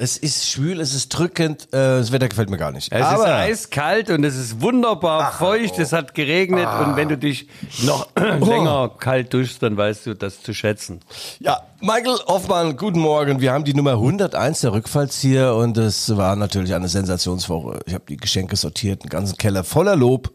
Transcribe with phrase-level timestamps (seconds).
[0.00, 2.92] Es ist schwül, es ist drückend, äh, das Wetter gefällt mir gar nicht.
[2.92, 7.18] Es Aber ist eiskalt und es ist wunderbar feucht, es hat geregnet und wenn du
[7.18, 7.48] dich
[7.82, 11.00] noch länger kalt duschst, dann weißt du das zu schätzen.
[11.40, 13.40] ja, Michael Hoffmann, guten Morgen.
[13.40, 17.80] Wir haben die Nummer 101 der Rückfallzieher und es war natürlich eine Sensationswoche.
[17.86, 20.30] Ich habe die Geschenke sortiert, einen ganzen Keller voller Lob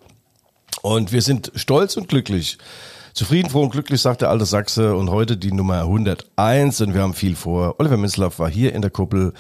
[0.82, 2.58] und wir sind stolz und glücklich.
[3.14, 4.96] Zufrieden, froh und glücklich, sagt der alte Sachse.
[4.96, 7.76] Und heute die Nummer 101 und wir haben viel vor.
[7.78, 9.34] Oliver Minzlaff war hier in der Kuppel.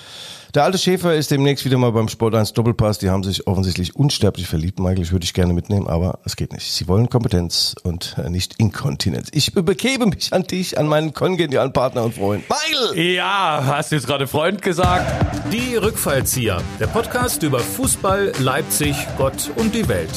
[0.54, 2.99] Der alte Schäfer ist demnächst wieder mal beim Sport 1 Doppelpass.
[2.99, 4.80] Die haben sich offensichtlich unsterblich verliebt.
[4.80, 6.72] Michael, ich würde dich gerne mitnehmen, aber es geht nicht.
[6.72, 9.30] Sie wollen Kompetenz und nicht Inkontinenz.
[9.32, 12.44] Ich übergebe mich an dich, an meinen kongenialen Partner und Freund.
[12.48, 13.16] Michael!
[13.16, 15.52] Ja, hast du jetzt gerade Freund gesagt?
[15.52, 20.12] Die Rückfallzieher, der Podcast über Fußball, Leipzig, Gott und die Welt.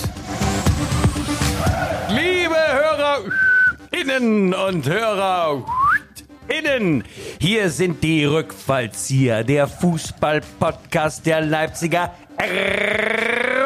[3.97, 5.65] Hörerinnen und Hörer.
[6.49, 7.03] Innen,
[7.41, 12.15] hier sind die Rückfallzieher, der Fußball-Podcast der Leipziger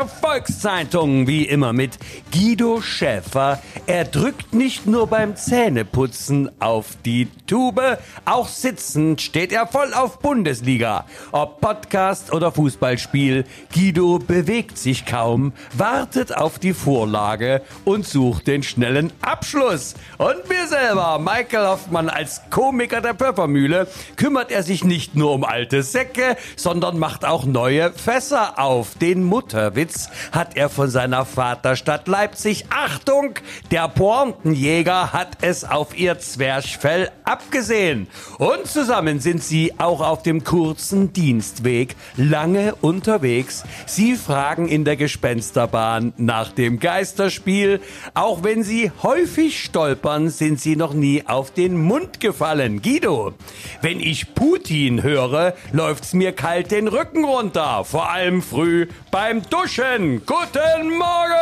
[0.08, 1.98] Volkszeitung, wie immer mit
[2.32, 3.60] Guido Schäfer.
[3.86, 10.20] Er drückt nicht nur beim Zähneputzen auf die Tube, auch sitzend steht er voll auf
[10.20, 11.06] Bundesliga.
[11.32, 18.62] Ob Podcast oder Fußballspiel, Guido bewegt sich kaum, wartet auf die Vorlage und sucht den
[18.62, 19.94] schnellen Abschluss.
[20.18, 25.44] Und wir selber, Michael Hoffmann als Komiker der Pfeffermühle, kümmert er sich nicht nur um
[25.44, 28.94] alte Säcke, sondern macht auch neue Fässer auf.
[28.94, 29.89] Den Mutterwitz
[30.32, 32.66] hat er von seiner Vaterstadt Leipzig.
[32.70, 33.34] Achtung,
[33.70, 38.08] der Pointenjäger hat es auf ihr Zwerchfell abgesehen.
[38.38, 43.64] Und zusammen sind sie auch auf dem kurzen Dienstweg lange unterwegs.
[43.86, 47.80] Sie fragen in der Gespensterbahn nach dem Geisterspiel.
[48.14, 52.82] Auch wenn sie häufig stolpern, sind sie noch nie auf den Mund gefallen.
[52.82, 53.34] Guido,
[53.82, 57.84] wenn ich Putin höre, läuft's mir kalt den Rücken runter.
[57.84, 59.79] Vor allem früh beim Duschen.
[59.80, 61.40] Guten Morgen!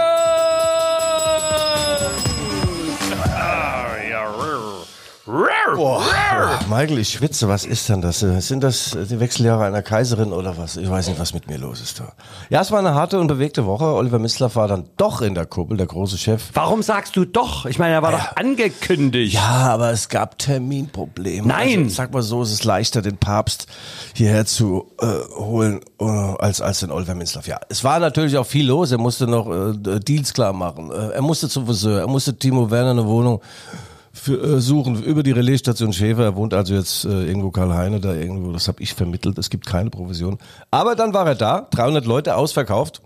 [5.28, 6.03] Boah,
[6.71, 7.49] Michael, ich schwitze.
[7.49, 8.21] Was ist denn das?
[8.21, 10.78] Sind das die Wechseljahre einer Kaiserin oder was?
[10.78, 12.15] Ich weiß nicht, was mit mir los ist da.
[12.49, 13.84] Ja, es war eine harte und bewegte Woche.
[13.84, 16.44] Oliver Mislav war dann doch in der Kuppel, der große Chef.
[16.55, 17.66] Warum sagst du doch?
[17.66, 19.34] Ich meine, er war doch angekündigt.
[19.34, 21.47] Ja, aber es gab Terminprobleme.
[21.47, 21.83] Nein.
[21.84, 23.66] Also, sag mal so, es ist leichter, den Papst
[24.15, 25.06] hierher zu äh,
[25.37, 27.47] holen, äh, als, als den Oliver Minzlaff.
[27.47, 28.93] Ja, es war natürlich auch viel los.
[28.93, 30.91] Er musste noch äh, Deals klar machen.
[30.91, 32.00] Äh, er musste zum Friseur.
[32.00, 33.43] Er musste Timo Werner eine Wohnung
[34.18, 36.24] für, äh, suchen über die Relaisstation Schäfer.
[36.24, 38.52] Er wohnt also jetzt äh, irgendwo Karl Heine da irgendwo.
[38.52, 39.38] Das habe ich vermittelt.
[39.38, 40.38] Es gibt keine Provision.
[40.70, 41.68] Aber dann war er da.
[41.70, 43.02] 300 Leute ausverkauft.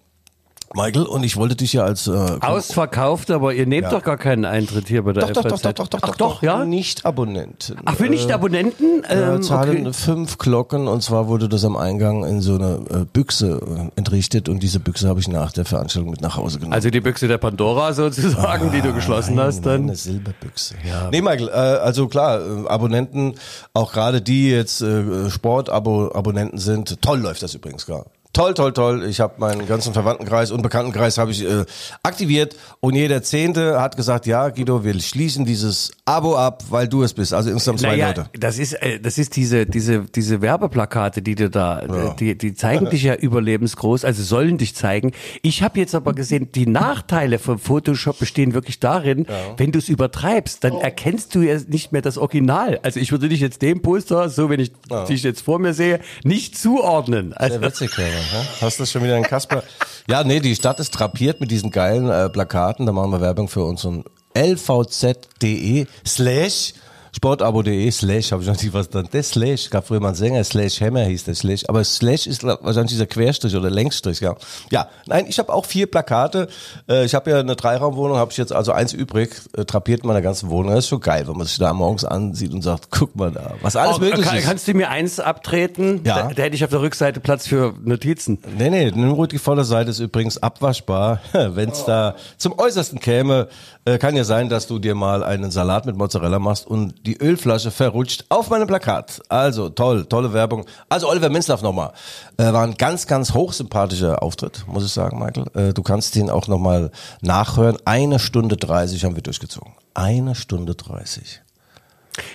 [0.74, 2.10] Michael, und ich wollte dich ja als äh,
[2.40, 3.90] Ausverkauft, aber ihr nehmt Ja.
[3.90, 5.62] doch gar keinen Eintritt hier bei der doch, doch, doch, FAZ.
[5.62, 6.64] doch, doch, doch, Ach doch, doch, ja?
[6.64, 7.76] Nicht Abonnenten.
[7.84, 9.02] Ach, für Nicht-Abonnenten?
[9.08, 9.92] Ja, Ähm, zahlen okay.
[9.92, 13.60] fünf Glocken und zwar wurde das am Eingang in so eine äh, Büchse
[13.94, 16.72] äh, entrichtet und diese Büchse habe ich nach der Veranstaltung mit nach Hause genommen.
[16.74, 19.82] Also die Büchse der Pandora sozusagen, die du geschlossen hast dann.
[19.82, 20.74] Eine Silberbüchse.
[20.88, 21.08] Ja.
[21.10, 23.34] Nee, Michael, äh, also klar, äh, Abonnenten,
[23.74, 28.06] auch gerade die jetzt äh, Sportabonnenten sind, toll läuft das übrigens gar.
[28.32, 29.04] Toll, toll, toll.
[29.04, 31.66] Ich habe meinen ganzen Verwandtenkreis und Bekanntenkreis habe ich äh,
[32.02, 37.02] aktiviert und jeder Zehnte hat gesagt, ja, Guido, wir schließen dieses Abo ab, weil du
[37.02, 37.34] es bist.
[37.34, 38.30] Also insgesamt zwei Naja, Leute.
[38.32, 42.54] das ist äh, das ist diese diese diese Werbeplakate, die du da, äh, die die
[42.54, 45.12] zeigen dich ja überlebensgroß, also sollen dich zeigen.
[45.42, 49.26] Ich habe jetzt aber gesehen, die Nachteile von Photoshop bestehen wirklich darin,
[49.58, 52.80] wenn du es übertreibst, dann erkennst du ja nicht mehr das Original.
[52.82, 54.72] Also ich würde dich jetzt dem Poster, so wenn ich
[55.06, 57.34] dich jetzt vor mir sehe, nicht zuordnen.
[57.34, 58.21] Also, Sehr witzig, ja.
[58.22, 58.46] Hä?
[58.60, 59.62] Hast du schon wieder einen Kasper?
[60.08, 62.86] Ja, nee, die Stadt ist drapiert mit diesen geilen äh, Plakaten.
[62.86, 66.74] Da machen wir Werbung für unseren lvz.de slash
[67.14, 69.06] sportabo.de slash, habe ich noch nicht was dann.
[69.12, 72.42] Der Slash, gab früher mal einen Sänger, Slash Hammer hieß der Slash, aber Slash ist
[72.42, 74.34] wahrscheinlich dieser Querstrich oder Längsstrich, ja.
[74.70, 76.48] Ja, nein, ich habe auch vier Plakate.
[76.88, 80.06] Äh, ich habe ja eine Dreiraumwohnung, habe ich jetzt also eins übrig, äh, trapiert in
[80.08, 80.70] meiner ganzen Wohnung.
[80.74, 83.54] Das ist schon geil, wenn man sich da morgens ansieht und sagt, guck mal da,
[83.60, 84.46] was alles Oh, möglich kann, ist.
[84.46, 86.00] kannst du mir eins abtreten?
[86.04, 86.22] Ja.
[86.22, 88.38] Da, da hätte ich auf der Rückseite Platz für Notizen.
[88.56, 91.20] Nee, nee, nimm ruhig die Vorderseite ist übrigens abwaschbar.
[91.32, 93.48] Wenn es da zum Äußersten käme,
[93.84, 97.20] äh, kann ja sein, dass du dir mal einen Salat mit Mozzarella machst und die
[97.20, 99.20] Ölflasche verrutscht auf meinem Plakat.
[99.28, 100.66] Also toll, tolle Werbung.
[100.88, 101.92] Also Oliver Minzlaff nochmal.
[102.36, 105.46] Äh, war ein ganz, ganz hochsympathischer Auftritt, muss ich sagen, Michael.
[105.54, 106.90] Äh, du kannst ihn auch nochmal
[107.20, 107.76] nachhören.
[107.84, 109.72] Eine Stunde 30 haben wir durchgezogen.
[109.94, 111.42] Eine Stunde 30.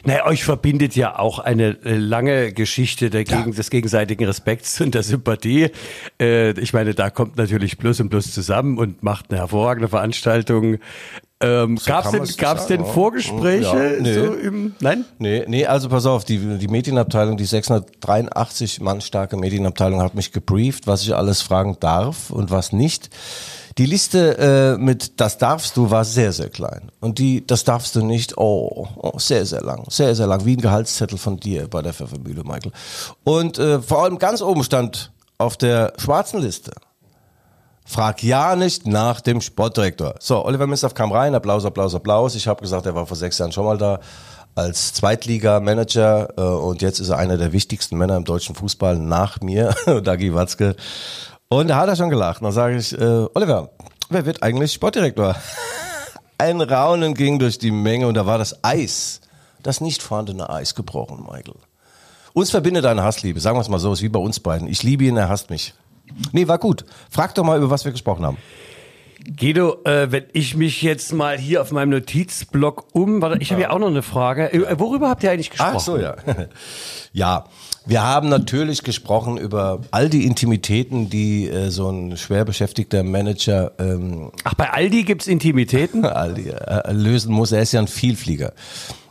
[0.04, 4.96] Naja, euch verbindet ja auch eine äh, lange Geschichte der gegen, des gegenseitigen Respekts und
[4.96, 5.69] der Sympathie.
[6.19, 10.80] Äh, ich meine, da kommt natürlich Plus und Plus zusammen und macht eine hervorragende Veranstaltung.
[11.39, 12.86] Ähm, So gab's kann denn, denn.
[12.86, 13.95] Vorgespräche?
[13.95, 14.13] Ja, nee.
[14.13, 15.06] so im, nein?
[15.19, 20.31] Nee, nee, also pass auf, die, die Medienabteilung, die 683 Mann starke Medienabteilung hat mich
[20.31, 23.12] gebrieft, was ich alles fragen darf und was nicht.
[23.78, 26.92] Die Liste äh, mit das darfst du war sehr, sehr klein.
[27.00, 29.86] Und die das darfst du nicht, oh, oh sehr, sehr lang.
[29.90, 30.45] Sehr, sehr lang.
[30.45, 32.72] Wie ein Gehaltszettel von dir bei der Pfeffermühle, Michael.
[33.24, 36.72] Und äh, vor allem ganz oben stand auf der schwarzen Liste.
[37.89, 40.16] Frag ja nicht nach dem Sportdirektor.
[40.19, 42.36] So, Oliver Minstaff kam rein, Applaus, Applaus, Applaus.
[42.36, 44.01] Ich habe gesagt, er war vor sechs Jahren schon mal da
[44.56, 49.39] als Zweitliga-Manager äh, und jetzt ist er einer der wichtigsten Männer im deutschen Fußball nach
[49.39, 49.74] mir,
[50.04, 50.75] Dagi Watzke.
[51.48, 52.44] Und da hat er schon gelacht.
[52.44, 53.69] Dann sage ich, äh, Oliver,
[54.10, 55.38] wer wird eigentlich Sportdirektor?
[56.38, 59.22] Ein Raunen ging durch die Menge und da war das Eis,
[59.63, 61.56] das nicht vorhandene Eis gebrochen, Michael.
[62.33, 64.68] Uns verbindet eine Hassliebe, sagen wir es mal so, ist wie bei uns beiden.
[64.68, 65.74] Ich liebe ihn, er hasst mich.
[66.31, 66.86] Nee, war gut.
[67.09, 68.38] Frag doch mal, über was wir gesprochen haben.
[69.36, 73.62] Guido, äh, wenn ich mich jetzt mal hier auf meinem Notizblock um, warte, ich habe
[73.62, 74.54] ja auch noch eine Frage.
[74.54, 75.74] Äh, worüber habt ihr eigentlich gesprochen?
[75.75, 76.15] Ach so, ja.
[77.13, 77.45] ja,
[77.86, 83.71] wir haben natürlich gesprochen über all die Intimitäten, die äh, so ein schwer beschäftigter Manager
[83.80, 86.06] ähm, Ach, bei Aldi gibt's Intimitäten?
[86.06, 87.51] all die, äh, lösen muss.
[87.51, 88.54] Er ist ja ein Vielflieger.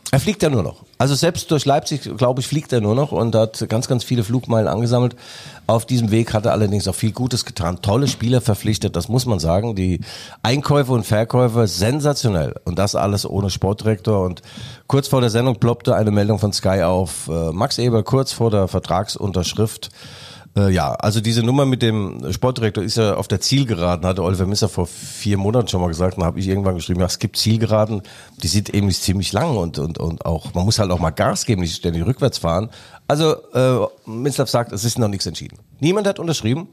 [0.09, 0.83] Er fliegt ja nur noch.
[0.97, 4.23] Also selbst durch Leipzig, glaube ich, fliegt er nur noch und hat ganz, ganz viele
[4.23, 5.17] Flugmeilen angesammelt.
[5.67, 7.81] Auf diesem Weg hat er allerdings auch viel Gutes getan.
[7.81, 9.75] Tolle Spieler verpflichtet, das muss man sagen.
[9.75, 9.99] Die
[10.43, 12.55] Einkäufe und Verkäufe sensationell.
[12.63, 14.23] Und das alles ohne Sportdirektor.
[14.23, 14.41] Und
[14.87, 17.27] kurz vor der Sendung ploppte eine Meldung von Sky auf.
[17.27, 19.89] Äh, Max Eber kurz vor der Vertragsunterschrift
[20.57, 24.69] ja, also diese Nummer mit dem Sportdirektor ist ja auf der Zielgeraden, hatte Oliver Misser
[24.69, 26.17] vor vier Monaten schon mal gesagt.
[26.17, 28.01] Dann habe ich irgendwann geschrieben, ja, es gibt Zielgeraden,
[28.41, 31.45] die sind eben ziemlich lang und, und, und auch, man muss halt auch mal Gas
[31.45, 32.69] geben, nicht ständig rückwärts fahren.
[33.07, 35.59] Also äh, Minslav sagt, es ist noch nichts entschieden.
[35.79, 36.67] Niemand hat unterschrieben.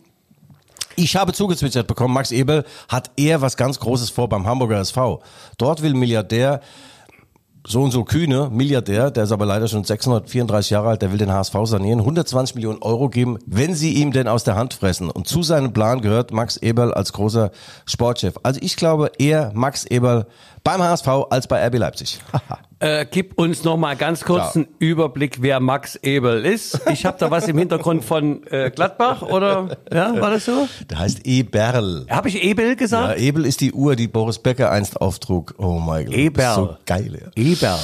[0.97, 5.23] Ich habe zugezwitschert bekommen, Max Ebel hat eher was ganz Großes vor beim Hamburger SV.
[5.59, 6.61] Dort will Milliardär
[7.66, 11.19] so und so Kühne, Milliardär, der ist aber leider schon 634 Jahre alt, der will
[11.19, 15.11] den HSV sanieren, 120 Millionen Euro geben, wenn sie ihm denn aus der Hand fressen.
[15.11, 17.50] Und zu seinem Plan gehört Max Eberl als großer
[17.87, 18.34] Sportchef.
[18.43, 20.26] Also ich glaube eher Max Eberl
[20.62, 22.20] beim HSV als bei RB Leipzig.
[22.85, 24.61] Äh, gib uns noch mal ganz kurz Ja.
[24.61, 26.79] einen Überblick, wer Max Ebel ist.
[26.93, 29.79] Ich habe da was im Hintergrund von äh, Gladbach, oder?
[29.91, 30.69] Ja, war das so?
[30.91, 32.05] Der heißt Eberl.
[32.11, 33.19] Habe ich Ebel Ja, gesagt?
[33.19, 35.55] Ebel ist die Uhr, die Boris Becker einst auftrug.
[35.57, 36.15] Oh mein Gott.
[36.15, 36.55] Eberl.
[36.55, 37.43] So geil, ja.
[37.43, 37.79] Eberl.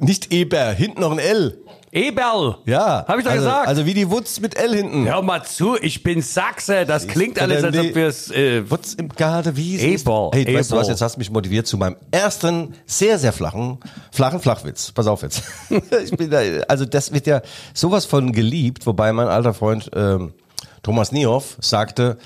[0.00, 1.56] Nicht Eber, hinten noch ein L.
[1.92, 2.56] Eberl.
[2.64, 3.04] Ja.
[3.06, 3.68] Habe ich doch also, gesagt.
[3.68, 5.06] Also wie die Wutz mit L hinten.
[5.06, 6.84] Hör mal zu, ich bin Sachse.
[6.86, 8.30] Das klingt alles, als ob wir es.
[8.30, 10.90] Äh, Wutz im Garde, wie es Eberl, Hey, weißt du was, Eberl.
[10.90, 13.78] jetzt hast du mich motiviert zu meinem ersten, sehr, sehr flachen,
[14.12, 14.92] flachen Flachwitz.
[14.92, 15.42] Pass auf jetzt.
[15.70, 17.42] ich bin da, also das wird ja
[17.74, 20.34] sowas von geliebt, wobei mein alter Freund ähm,
[20.82, 22.18] Thomas Niehoff sagte,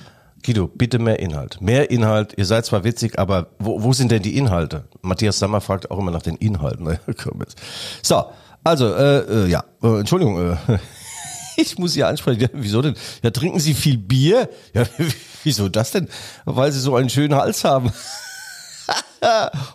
[0.44, 1.60] Guido, bitte mehr Inhalt.
[1.60, 2.34] Mehr Inhalt.
[2.36, 4.84] Ihr seid zwar witzig, aber wo, wo sind denn die Inhalte?
[5.00, 6.98] Matthias Sammer fragt auch immer nach den Inhalten.
[8.02, 8.24] So,
[8.64, 10.56] also, äh, äh, ja, äh, Entschuldigung, äh,
[11.56, 12.40] ich muss Sie ansprechen.
[12.40, 12.94] Ja, wieso denn?
[13.22, 14.48] Ja, trinken Sie viel Bier?
[14.74, 14.84] Ja,
[15.42, 16.08] wieso das denn?
[16.44, 17.92] Weil Sie so einen schönen Hals haben.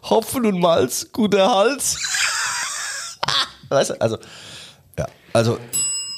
[0.09, 1.97] Hopfen und Malz, guter Hals.
[3.69, 4.17] weißt du, also,
[4.99, 5.57] ja, also,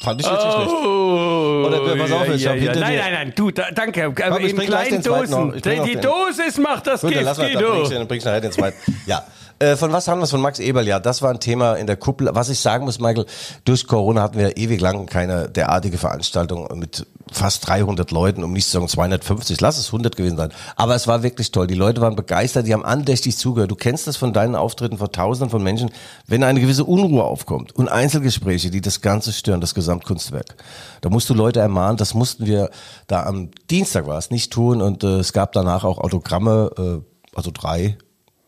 [0.04, 0.72] fand ich wirklich schlecht.
[0.72, 4.06] Oh, Oder, pass auf, ich hab hinter Nein, nein, nein, du, da, danke.
[4.06, 5.62] Aber in kleinen Dosen.
[5.62, 7.90] Die, Dosis macht das Gut, dann Gift, dann bring ich, Guido.
[7.90, 8.78] dann bring ich nachher den zweiten.
[9.06, 9.24] Ja.
[9.60, 10.32] Äh, von was haben wir es?
[10.32, 10.88] Von Max Eberl?
[10.88, 12.30] Ja, das war ein Thema in der Kuppel.
[12.32, 13.26] Was ich sagen muss, Michael,
[13.66, 18.66] durch Corona hatten wir ewig lang keine derartige Veranstaltung mit fast 300 Leuten, um nicht
[18.66, 20.52] zu sagen 250, lass es 100 gewesen sein.
[20.78, 21.68] Aber es war wirklich toll.
[21.68, 23.70] Die Leute waren begeistert, die haben andächtig zugehört.
[23.70, 25.92] Du kennst das von deinen Auftritten vor Tausenden von Menschen,
[26.26, 30.56] wenn eine gewisse Unruhe aufkommt und Einzelgespräche, die das Ganze stören, das Gesamtkunstwerk.
[31.02, 32.70] Da musst du Leute ermahnen, das mussten wir
[33.08, 37.36] da am Dienstag war es nicht tun und äh, es gab danach auch Autogramme, äh,
[37.36, 37.98] also drei,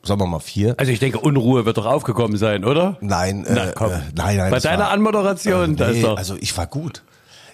[0.04, 0.76] sagen wir mal vier.
[0.78, 2.98] Also ich denke, Unruhe wird doch aufgekommen sein, oder?
[3.02, 3.92] Nein, Na, äh, komm.
[3.92, 4.52] äh, nein, nein.
[4.52, 6.18] Bei deiner war- Anmoderation, äh, nee, doch.
[6.18, 7.04] Also ich war gut.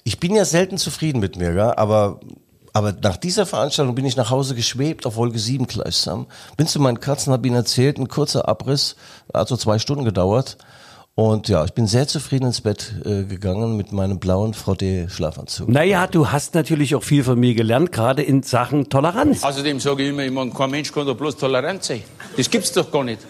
[0.04, 1.74] Ich bin ja selten zufrieden mit mir, gell?
[1.75, 2.20] aber
[2.74, 6.27] aber nach dieser Veranstaltung bin ich nach Hause geschwebt auf Wolke 7 gleichsam.
[6.58, 8.96] Bin zu meinen Katzen, habe ihnen erzählt, ein kurzer Abriss,
[9.34, 10.58] hat so zwei Stunden gedauert.
[11.19, 15.67] Und ja, ich bin sehr zufrieden ins Bett äh, gegangen mit meinem blauen VD-Schlafanzug.
[15.67, 19.43] Naja, du hast natürlich auch viel von mir gelernt, gerade in Sachen Toleranz.
[19.43, 22.03] Außerdem sage ich immer, ich meine, kein Mensch kann doch bloß tolerant sein.
[22.38, 23.21] Das gibt's doch gar nicht.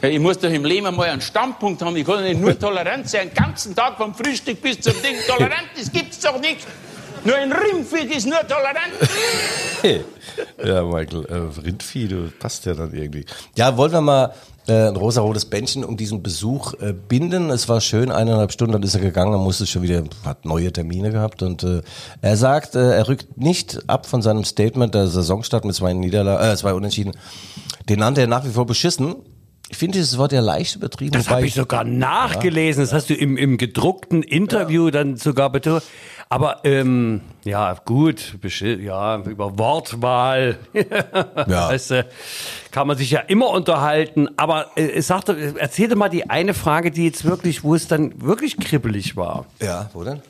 [0.00, 1.94] Ich muss doch im Leben einmal einen Standpunkt haben.
[1.96, 5.16] Ich kann doch nicht nur tolerant sein, den ganzen Tag vom Frühstück bis zum Ding.
[5.26, 6.66] Tolerant, das gibt's doch nicht.
[7.24, 8.92] Nur ein Rimpfig ist nur tolerant.
[10.64, 13.24] ja, Michael, äh, Rindvieh, du passt ja dann irgendwie.
[13.56, 14.34] Ja, wollen wir mal
[14.66, 17.50] äh, ein rosarotes Bändchen um diesen Besuch äh, binden.
[17.50, 20.72] Es war schön, eineinhalb Stunden, dann ist er gegangen, dann musste schon wieder, hat neue
[20.72, 21.82] Termine gehabt und äh,
[22.20, 26.52] er sagt, äh, er rückt nicht ab von seinem Statement der Saisonstart mit zwei Niederlagen,
[26.52, 27.12] äh, zwei Unentschieden.
[27.88, 29.16] Den nannte er nach wie vor beschissen.
[29.70, 31.12] Ich finde dieses Wort ja leicht übertrieben.
[31.12, 32.82] Das habe ich sogar nachgelesen.
[32.84, 35.82] Das hast du im, im gedruckten Interview dann sogar betont.
[36.28, 38.34] Aber ähm, ja, gut,
[38.82, 41.68] ja, über Wortwahl Ja.
[41.68, 42.06] weißt du,
[42.70, 44.28] kann man sich ja immer unterhalten.
[44.36, 48.58] Aber äh, sagte, erzählte mal die eine Frage, die jetzt wirklich, wo es dann wirklich
[48.58, 49.46] kribbelig war.
[49.60, 50.22] Ja, wo denn?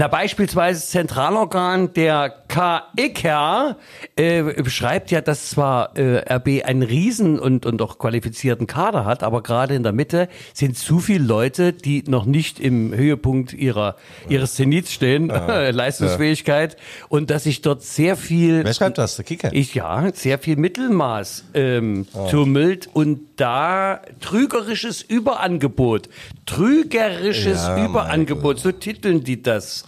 [0.00, 3.76] Na, beispielsweise Zentralorgan der KIKR
[4.16, 9.22] äh, beschreibt ja, dass zwar äh, RB einen riesen und, und auch qualifizierten Kader hat,
[9.22, 13.96] aber gerade in der Mitte sind zu viele Leute, die noch nicht im Höhepunkt ihrer,
[14.30, 16.78] ihres Zenits stehen, Leistungsfähigkeit,
[17.10, 19.16] und dass sich dort sehr viel Wer schreibt das?
[19.16, 19.52] Der Kicker?
[19.52, 26.08] ich ja, sehr viel Mittelmaß ähm, tummelt und da trügerisches Überangebot,
[26.46, 29.84] trügerisches Ja, Überangebot, so titeln die das.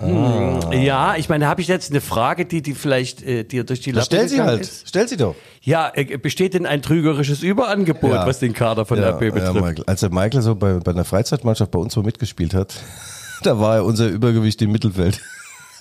[0.00, 3.80] Hm, Ja, ich meine, habe ich jetzt eine Frage, die die vielleicht äh, dir durch
[3.80, 4.60] die Na, Lappe stell sie halt.
[4.62, 4.88] Ist?
[4.88, 5.34] Stell sie doch.
[5.62, 8.26] Ja, äh, besteht denn ein trügerisches Überangebot, Ja.
[8.26, 9.54] was den Kader von ja, RB ja, betrifft?
[9.54, 9.84] Michael.
[9.86, 12.74] Als der Michael so bei, bei einer Freizeitmannschaft bei uns so mitgespielt hat,
[13.42, 15.20] da war er unser Übergewicht im Mittelfeld.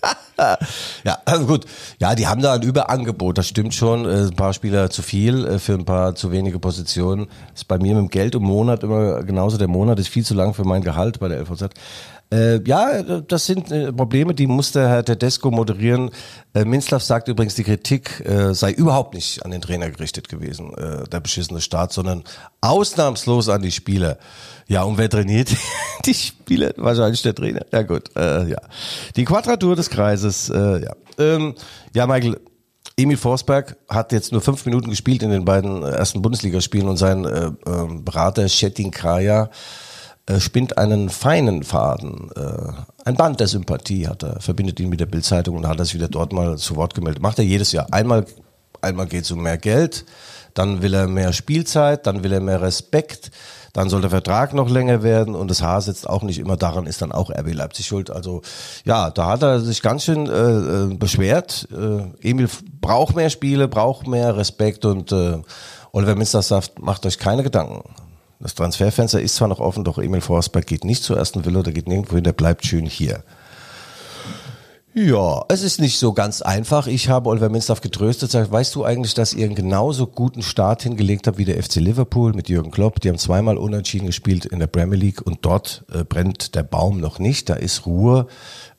[1.03, 1.65] ja, also gut.
[1.99, 4.05] Ja, die haben da ein Überangebot, das stimmt schon.
[4.05, 7.27] Äh, Ein paar Spieler zu viel äh, für ein paar zu wenige Positionen.
[7.53, 9.57] ist bei mir mit dem Geld im Monat immer genauso.
[9.57, 11.69] Der Monat ist viel zu lang für mein Gehalt bei der LVZ.
[12.31, 16.11] Äh, ja, das sind äh, Probleme, die muss der Herr Tedesco moderieren.
[16.53, 20.71] Äh, Minzlaff sagt übrigens, die Kritik äh, sei überhaupt nicht an den Trainer gerichtet gewesen,
[20.77, 22.23] äh, der beschissene Start, sondern
[22.61, 24.19] ausnahmslos an die Spieler.
[24.67, 25.49] Ja, und wer trainiert
[26.05, 26.71] die Spieler?
[26.77, 27.65] Wahrscheinlich der Trainer.
[27.71, 28.61] Ja gut, äh, ja.
[29.15, 30.93] Die Quadratur des Kreises, äh, ja.
[31.17, 31.55] Ähm,
[31.95, 32.39] ja, Michael,
[32.95, 37.25] Emil Forsberg hat jetzt nur fünf Minuten gespielt in den beiden ersten Bundesligaspielen und sein
[37.25, 39.49] äh, ähm, Berater Shetin Kaya
[40.29, 42.71] äh, spinnt einen feinen Faden, äh,
[43.03, 46.07] ein Band der Sympathie hat er, verbindet ihn mit der Bildzeitung und hat das wieder
[46.07, 47.23] dort mal zu Wort gemeldet.
[47.23, 47.87] Macht er jedes Jahr.
[47.91, 48.25] Einmal,
[48.79, 50.05] einmal geht es um mehr Geld,
[50.53, 53.31] dann will er mehr Spielzeit, dann will er mehr Respekt,
[53.73, 56.85] dann soll der Vertrag noch länger werden und das Haar sitzt auch nicht immer daran,
[56.85, 58.11] ist dann auch RB Leipzig schuld.
[58.11, 58.43] Also
[58.85, 61.67] ja, da hat er sich ganz schön äh, äh, beschwert.
[61.71, 62.49] Äh, Emil
[62.81, 65.41] braucht mehr Spiele, braucht mehr Respekt und äh,
[65.91, 67.81] Oliver Minster sagt, macht euch keine Gedanken.
[68.39, 71.73] Das Transferfenster ist zwar noch offen, doch Emil Forsberg geht nicht zur ersten Villa, der
[71.73, 73.23] geht nirgendwo hin, der bleibt schön hier.
[74.93, 76.87] Ja, es ist nicht so ganz einfach.
[76.87, 80.81] Ich habe Oliver Minstaff getröstet, sagt, weißt du eigentlich, dass ihr einen genauso guten Start
[80.81, 82.99] hingelegt habt wie der FC Liverpool mit Jürgen Klopp?
[82.99, 86.99] Die haben zweimal unentschieden gespielt in der Premier League und dort äh, brennt der Baum
[86.99, 87.49] noch nicht.
[87.49, 88.27] Da ist Ruhe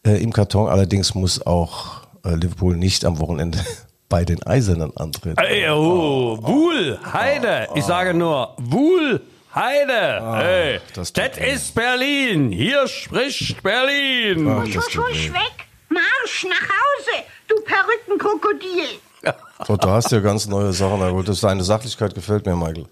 [0.04, 0.68] äh, im Karton.
[0.68, 3.58] Allerdings muss auch äh, Liverpool nicht am Wochenende
[4.08, 5.38] bei den Eisernen antreten.
[5.38, 7.68] Ey, oh, Wuhl, Heide.
[7.76, 9.20] Ich sage nur, Wuhl,
[9.54, 9.92] Heide.
[10.36, 11.52] Hey, Ah, das das, weh.
[11.52, 12.52] ist Berlin.
[12.52, 14.48] Hier spricht Berlin.
[14.48, 15.66] Ach, Husch, das husch, weg!
[15.88, 19.00] Marsch nach Hause, du Perückenkrokodil!
[19.66, 21.00] So, du hast ja ganz neue Sachen.
[21.00, 22.86] Na gut, das deine Sachlichkeit gefällt mir, Michael.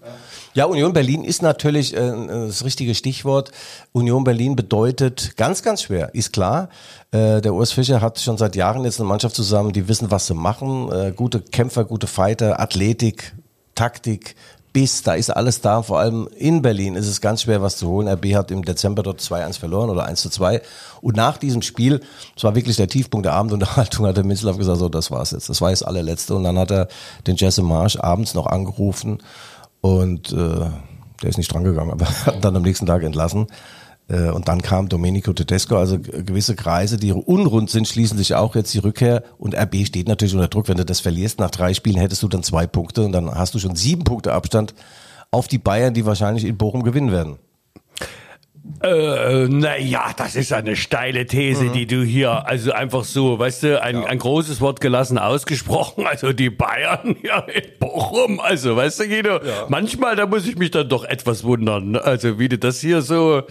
[0.53, 3.49] Ja, Union Berlin ist natürlich äh, das richtige Stichwort.
[3.91, 6.69] Union Berlin bedeutet ganz, ganz schwer, ist klar.
[7.11, 10.27] Äh, der Urs Fischer hat schon seit Jahren jetzt eine Mannschaft zusammen, die wissen, was
[10.27, 10.91] sie machen.
[10.91, 13.33] Äh, gute Kämpfer, gute Fighter, Athletik,
[13.73, 14.35] Taktik,
[14.79, 15.81] Biss, da ist alles da.
[15.81, 18.07] Vor allem in Berlin ist es ganz schwer, was zu holen.
[18.07, 20.61] RB hat im Dezember dort 2-1 verloren oder 1-2.
[21.01, 21.99] Und nach diesem Spiel,
[22.33, 25.49] das war wirklich der Tiefpunkt der Abendunterhaltung, hat der Minzlaff gesagt, so, das war's jetzt.
[25.49, 26.33] Das war jetzt allerletzte.
[26.33, 26.87] Und dann hat er
[27.27, 29.17] den Jesse Marsch abends noch angerufen
[29.81, 33.47] und äh, der ist nicht drangegangen, aber hat dann am nächsten Tag entlassen.
[34.09, 38.55] Äh, Und dann kam Domenico Tedesco, also gewisse Kreise, die unrund sind, schließen sich auch
[38.55, 39.23] jetzt die Rückkehr.
[39.37, 40.67] Und RB steht natürlich unter Druck.
[40.67, 43.53] Wenn du das verlierst, nach drei Spielen hättest du dann zwei Punkte und dann hast
[43.53, 44.73] du schon sieben Punkte Abstand
[45.31, 47.37] auf die Bayern, die wahrscheinlich in Bochum gewinnen werden.
[48.81, 51.73] Äh, naja, das ist eine steile These, Mhm.
[51.73, 56.31] die du hier, also einfach so, weißt du, ein, ein großes Wort gelassen ausgesprochen, also
[56.33, 60.87] die Bayern ja in Bochum, also weißt du, Guido, manchmal, da muss ich mich dann
[60.87, 62.03] doch etwas wundern, ne?
[62.03, 63.43] also wie du das hier so,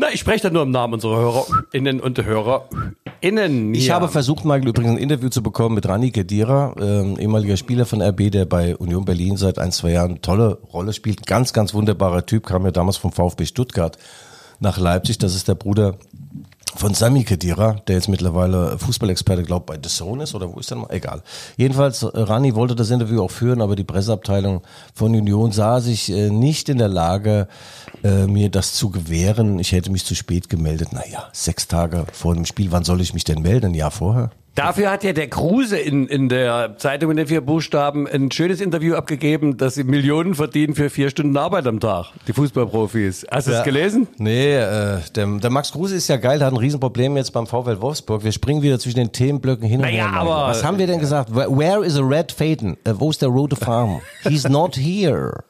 [0.00, 3.74] na, ich spreche da nur im Namen unserer HörerInnen und HörerInnen.
[3.74, 7.84] Ich habe versucht, Michael, übrigens ein Interview zu bekommen mit Rani Kedira, ähm, ehemaliger Spieler
[7.84, 11.26] von RB, der bei Union Berlin seit ein, zwei Jahren eine tolle Rolle spielt.
[11.26, 13.98] Ganz, ganz wunderbarer Typ, kam ja damals vom VfB Stuttgart
[14.58, 15.18] nach Leipzig.
[15.18, 15.98] Das ist der Bruder
[16.80, 20.70] von Sami Kedira, der jetzt mittlerweile Fußballexperte, glaube bei The Zone ist oder wo ist
[20.70, 20.86] der mal?
[20.88, 21.22] Egal.
[21.58, 24.62] Jedenfalls, äh, Rani wollte das Interview auch führen, aber die Presseabteilung
[24.94, 27.48] von Union sah sich äh, nicht in der Lage,
[28.02, 29.58] äh, mir das zu gewähren.
[29.58, 30.94] Ich hätte mich zu spät gemeldet.
[30.94, 33.66] Naja, sechs Tage vor dem Spiel, wann soll ich mich denn melden?
[33.66, 34.30] Ein Jahr vorher?
[34.56, 38.60] Dafür hat ja der Kruse in, in der Zeitung in den vier Buchstaben ein schönes
[38.60, 43.26] Interview abgegeben, dass sie Millionen verdienen für vier Stunden Arbeit am Tag, die Fußballprofis.
[43.30, 43.62] Hast du es Ja.
[43.62, 44.08] gelesen?
[44.18, 47.46] Nee, äh, der, der Max Kruse ist ja geil, der hat ein Riesenproblem jetzt beim
[47.46, 48.24] VfL Wolfsburg.
[48.24, 50.20] Wir springen wieder zwischen den Themenblöcken hin und Naja, her.
[50.20, 51.34] aber- Was haben wir denn gesagt?
[51.34, 52.76] Where, where is a red Faden?
[52.84, 54.00] Äh, wo ist der rote Farm?
[54.24, 55.44] He's not here.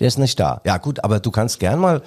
[0.00, 0.60] Der ist nicht da.
[0.66, 2.02] Ja gut, aber du kannst gern mal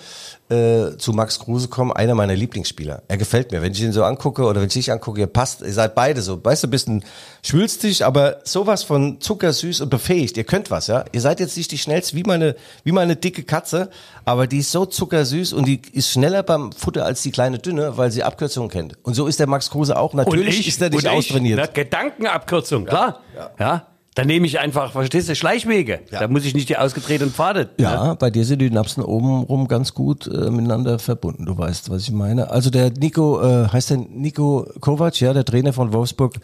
[0.49, 3.03] äh, zu Max Kruse kommen, einer meiner Lieblingsspieler.
[3.07, 3.61] Er gefällt mir.
[3.61, 6.21] Wenn ich ihn so angucke oder wenn ich dich angucke, ihr passt, ihr seid beide
[6.21, 7.05] so, weißt du, ein bisschen
[7.43, 10.35] schwülstig, aber sowas von zuckersüß und befähigt.
[10.35, 11.05] Ihr könnt was, ja.
[11.13, 13.89] Ihr seid jetzt nicht die schnellste, wie meine, wie meine dicke Katze,
[14.25, 17.95] aber die ist so zuckersüß und die ist schneller beim Futter als die kleine dünne,
[17.95, 18.97] weil sie Abkürzungen kennt.
[19.03, 20.13] Und so ist der Max Kruse auch.
[20.13, 21.59] Natürlich ist er nicht ich, austrainiert.
[21.61, 23.21] Na, Gedankenabkürzung, klar.
[23.57, 23.87] Ja.
[24.17, 25.99] Dann nehme ich einfach, verstehst du, Schleichwege.
[26.09, 27.69] Da muss ich nicht die ausgetretenen Pfade.
[27.77, 31.45] Ja, bei dir sind die Napsen oben rum ganz gut äh, miteinander verbunden.
[31.45, 32.49] Du weißt, was ich meine.
[32.49, 36.39] Also der Nico, äh, heißt der Nico Kovac, ja, der Trainer von Wolfsburg.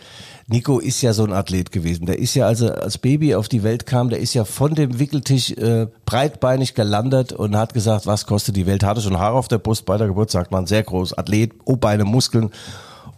[0.46, 2.06] Nico ist ja so ein Athlet gewesen.
[2.06, 4.76] Der ist ja, als er als Baby auf die Welt kam, der ist ja von
[4.76, 8.84] dem Wickeltisch äh, breitbeinig gelandet und hat gesagt, was kostet die Welt?
[8.84, 12.04] Hatte schon Haare auf der Brust bei der Geburt, sagt man, sehr groß, Athlet, O-Beine,
[12.04, 12.52] Muskeln.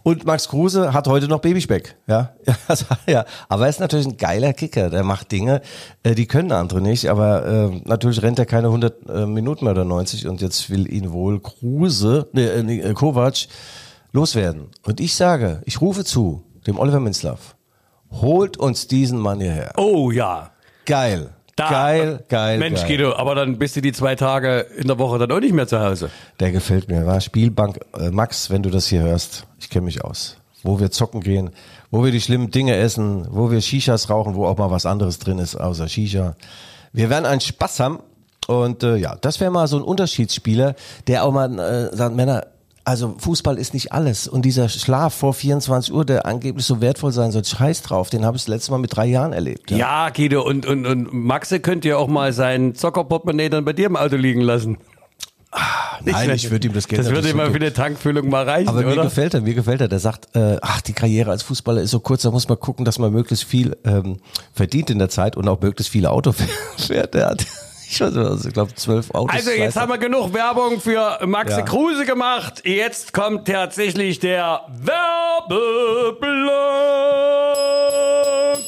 [0.06, 2.32] Und Max Kruse hat heute noch Babyspeck, ja.
[2.68, 3.24] Also, ja.
[3.48, 4.88] Aber er ist natürlich ein geiler Kicker.
[4.88, 5.62] Der macht Dinge,
[6.04, 7.10] äh, die können andere nicht.
[7.10, 10.28] Aber äh, natürlich rennt er keine 100 äh, Minuten mehr oder 90.
[10.28, 13.48] Und jetzt will ihn wohl Kruse, nee, äh, nee, äh, Kovac
[14.12, 14.68] loswerden.
[14.84, 17.56] Und ich sage, ich rufe zu dem Oliver Minzlaff.
[18.12, 19.72] Holt uns diesen Mann hierher.
[19.76, 20.52] Oh ja.
[20.84, 21.34] Geil.
[21.56, 22.58] Da, geil, geil.
[22.58, 22.98] Mensch, geil.
[22.98, 25.66] Guido, aber dann bist du die zwei Tage in der Woche dann auch nicht mehr
[25.66, 26.10] zu Hause.
[26.38, 27.06] Der gefällt mir.
[27.06, 27.80] War Spielbank.
[27.98, 30.36] Äh, Max, wenn du das hier hörst, ich kenne mich aus.
[30.62, 31.50] Wo wir zocken gehen,
[31.90, 35.18] wo wir die schlimmen Dinge essen, wo wir Shishas rauchen, wo auch mal was anderes
[35.18, 36.34] drin ist außer Shisha.
[36.92, 38.00] Wir werden einen Spaß haben.
[38.48, 40.74] Und äh, ja, das wäre mal so ein Unterschiedsspieler,
[41.06, 42.46] der auch mal äh, sagt, Männer,
[42.86, 44.28] also Fußball ist nicht alles.
[44.28, 48.24] Und dieser Schlaf vor 24 Uhr, der angeblich so wertvoll sein soll, scheiß drauf, den
[48.24, 49.72] habe ich das letzte Mal mit drei Jahren erlebt.
[49.72, 53.86] Ja, Guido, und, und, und Maxe könnte ja auch mal sein Zockerportemonnaie dann bei dir
[53.86, 54.78] im Auto liegen lassen.
[56.04, 58.68] Nein, ich würde ihm das Geld Das würde ihm mal für eine Tankfüllung mal reichen,
[58.68, 59.04] Aber mir oder?
[59.04, 59.88] gefällt er, mir gefällt er.
[59.88, 62.84] Der sagt, äh, ach, die Karriere als Fußballer ist so kurz, da muss man gucken,
[62.84, 64.18] dass man möglichst viel ähm,
[64.52, 66.32] verdient in der Zeit und auch möglichst viele Auto
[66.76, 67.14] fährt.
[67.14, 67.46] Der hat,
[67.88, 69.34] ich weiß nicht, also ich glaube, zwölf Autos.
[69.36, 69.76] Also jetzt vielleicht.
[69.76, 71.62] haben wir genug Werbung für Maxe Ja.
[71.64, 72.62] Kruse gemacht.
[72.64, 74.62] Jetzt kommt tatsächlich der
[77.66, 78.58] Werbeblock.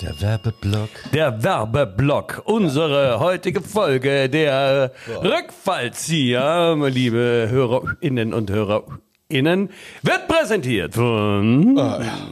[0.00, 0.88] Der Werbeblock.
[1.12, 2.42] Der Werbeblock.
[2.44, 9.70] Unsere heutige Folge der Rückfallzieher, liebe Hörerinnen und Hörerinnen,
[10.02, 11.78] wird präsentiert von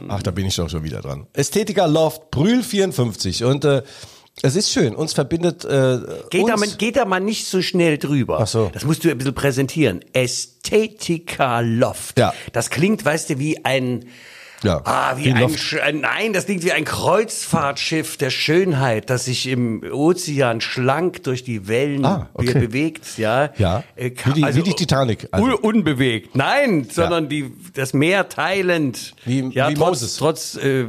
[0.09, 1.27] Ach, da bin ich doch schon wieder dran.
[1.33, 3.83] Ästhetiker Loft Brühl 54 und äh,
[4.41, 5.99] es ist schön, uns verbindet äh,
[6.29, 8.39] Geht da, uns, mal, geht da mal nicht so schnell drüber.
[8.41, 8.69] Ach so.
[8.73, 9.99] Das musst du ein bisschen präsentieren.
[10.13, 12.19] Ästhetika Loft.
[12.19, 12.33] Ja.
[12.53, 14.05] Das klingt, weißt du, wie ein,
[14.63, 19.83] Ja, ah, wie, ein, nein, das klingt wie ein Kreuzfahrtschiff der Schönheit, das sich im
[19.91, 22.53] Ozean schlank durch die Wellen Ah, okay.
[22.53, 23.51] be- bewegt, ja.
[23.57, 25.45] Ja, Äh, wie die- wie die Titanic, also.
[25.45, 26.35] un unbewegt.
[26.35, 29.13] Nein, sondern die, das Meer teilend.
[29.25, 30.17] Wie- ja, wie trotz, Moses.
[30.17, 30.85] trotz äh,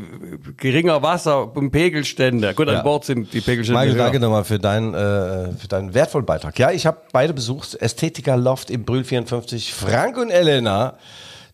[0.57, 2.55] geringer Wasser und Pegelstände.
[2.55, 2.79] Gut, Ja.
[2.79, 6.59] an Bord sind die Pegelstände Michael, danke nochmal für deinen, äh, für deinen wertvollen Beitrag.
[6.59, 7.75] Ja, ich habe beide besucht.
[7.81, 9.73] Ästhetiker Loft im Brühl 54.
[9.73, 10.95] Frank und Elena.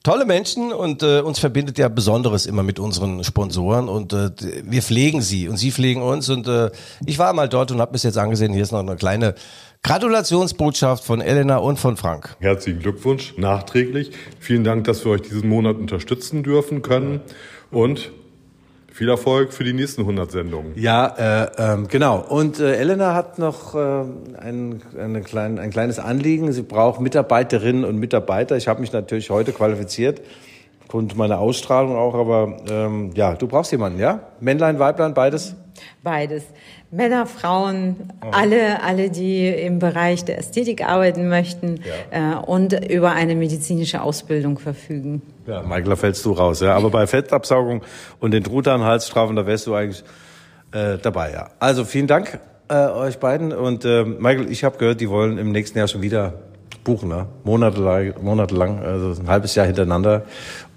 [0.07, 4.31] Tolle Menschen und äh, uns verbindet ja Besonderes immer mit unseren Sponsoren und äh,
[4.63, 6.71] wir pflegen sie und sie pflegen uns und äh,
[7.05, 9.35] ich war mal dort und habe mir jetzt angesehen, hier ist noch eine kleine
[9.83, 12.37] Gratulationsbotschaft von Elena und von Frank.
[12.39, 14.13] Herzlichen Glückwunsch nachträglich.
[14.39, 17.21] Vielen Dank, dass wir euch diesen Monat unterstützen dürfen können
[17.73, 18.13] und
[18.97, 20.73] viel Erfolg für die nächsten 100 Sendungen.
[20.75, 22.19] Ja, äh, ähm, genau.
[22.19, 26.51] Und äh, Elena hat noch äh, ein, eine klein, ein kleines Anliegen.
[26.53, 28.57] Sie braucht Mitarbeiterinnen und Mitarbeiter.
[28.57, 30.23] Ich habe mich natürlich heute qualifiziert,
[30.81, 32.15] aufgrund meiner Ausstrahlung auch.
[32.15, 34.21] Aber ähm, ja, du brauchst jemanden, ja?
[34.41, 35.55] Männlein, Weiblein, beides?
[36.03, 36.45] Beides.
[36.91, 37.97] Männer, Frauen,
[38.33, 41.81] alle, alle, die im Bereich der Ästhetik arbeiten möchten
[42.11, 45.21] äh, und über eine medizinische Ausbildung verfügen.
[45.47, 46.61] Ja, Michael, da fällst du raus.
[46.61, 46.75] Ja?
[46.75, 47.83] Aber bei Fettabsaugung
[48.21, 50.05] und den Truthahn-Halsstrafen, da wärst du eigentlich
[50.73, 51.33] äh, dabei.
[51.33, 51.49] Ja.
[51.59, 53.53] Also vielen Dank äh, euch beiden.
[53.53, 56.35] Und äh, Michael, ich habe gehört, die wollen im nächsten Jahr schon wieder
[56.85, 57.09] buchen.
[57.09, 57.27] Ne?
[57.45, 60.23] Monatelang, monatelang, also ein halbes Jahr hintereinander.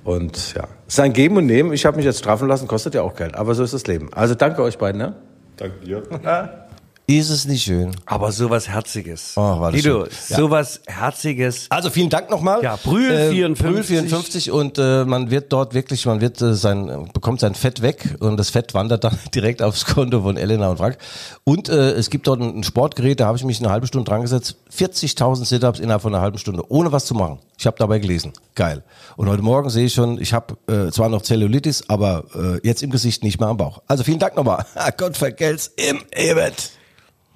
[0.03, 1.73] Und ja, es ist ein Geben und Nehmen.
[1.73, 3.35] Ich habe mich jetzt strafen lassen, kostet ja auch Geld.
[3.35, 4.09] Aber so ist das Leben.
[4.13, 4.99] Also danke euch beiden.
[4.99, 5.15] Ne?
[5.57, 6.03] Danke dir.
[7.09, 7.89] Ist es nicht schön?
[8.05, 9.33] Aber sowas Herziges.
[9.35, 10.13] Oh, war das Guido, schön.
[10.29, 10.37] Ja.
[10.37, 11.65] sowas Herziges.
[11.71, 12.61] Also vielen Dank nochmal.
[12.61, 13.65] Ja, Brühl 54.
[13.65, 17.81] Brühl 54 und äh, man wird dort wirklich, man wird äh, sein, bekommt sein Fett
[17.81, 20.99] weg und das Fett wandert dann direkt aufs Konto von Elena und Frank.
[21.45, 24.07] Und äh, es gibt dort ein, ein Sportgerät, da habe ich mich eine halbe Stunde
[24.07, 24.57] dran gesetzt.
[24.71, 27.39] 40.000 Sit-Ups innerhalb von einer halben Stunde, ohne was zu machen.
[27.57, 28.33] Ich habe dabei gelesen.
[28.53, 28.83] Geil.
[29.17, 32.83] Und heute Morgen sehe ich schon, ich habe äh, zwar noch Zellulitis, aber äh, jetzt
[32.83, 33.81] im Gesicht, nicht mehr am Bauch.
[33.87, 34.63] Also vielen Dank nochmal.
[34.97, 36.73] Gott vergelt's im Ebert.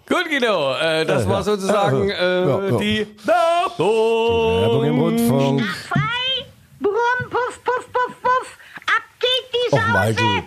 [0.08, 2.78] Gut, Guido, äh, das war sozusagen Ja, äh, ja, ja.
[2.78, 4.62] die Werbung.
[4.62, 5.62] Werbung im Rundfunk.
[5.90, 6.46] Frei,
[6.80, 8.58] brumm, puff, puff, puff, puff.
[8.86, 9.88] Ab geht die Och.
[9.88, 10.44] Michael.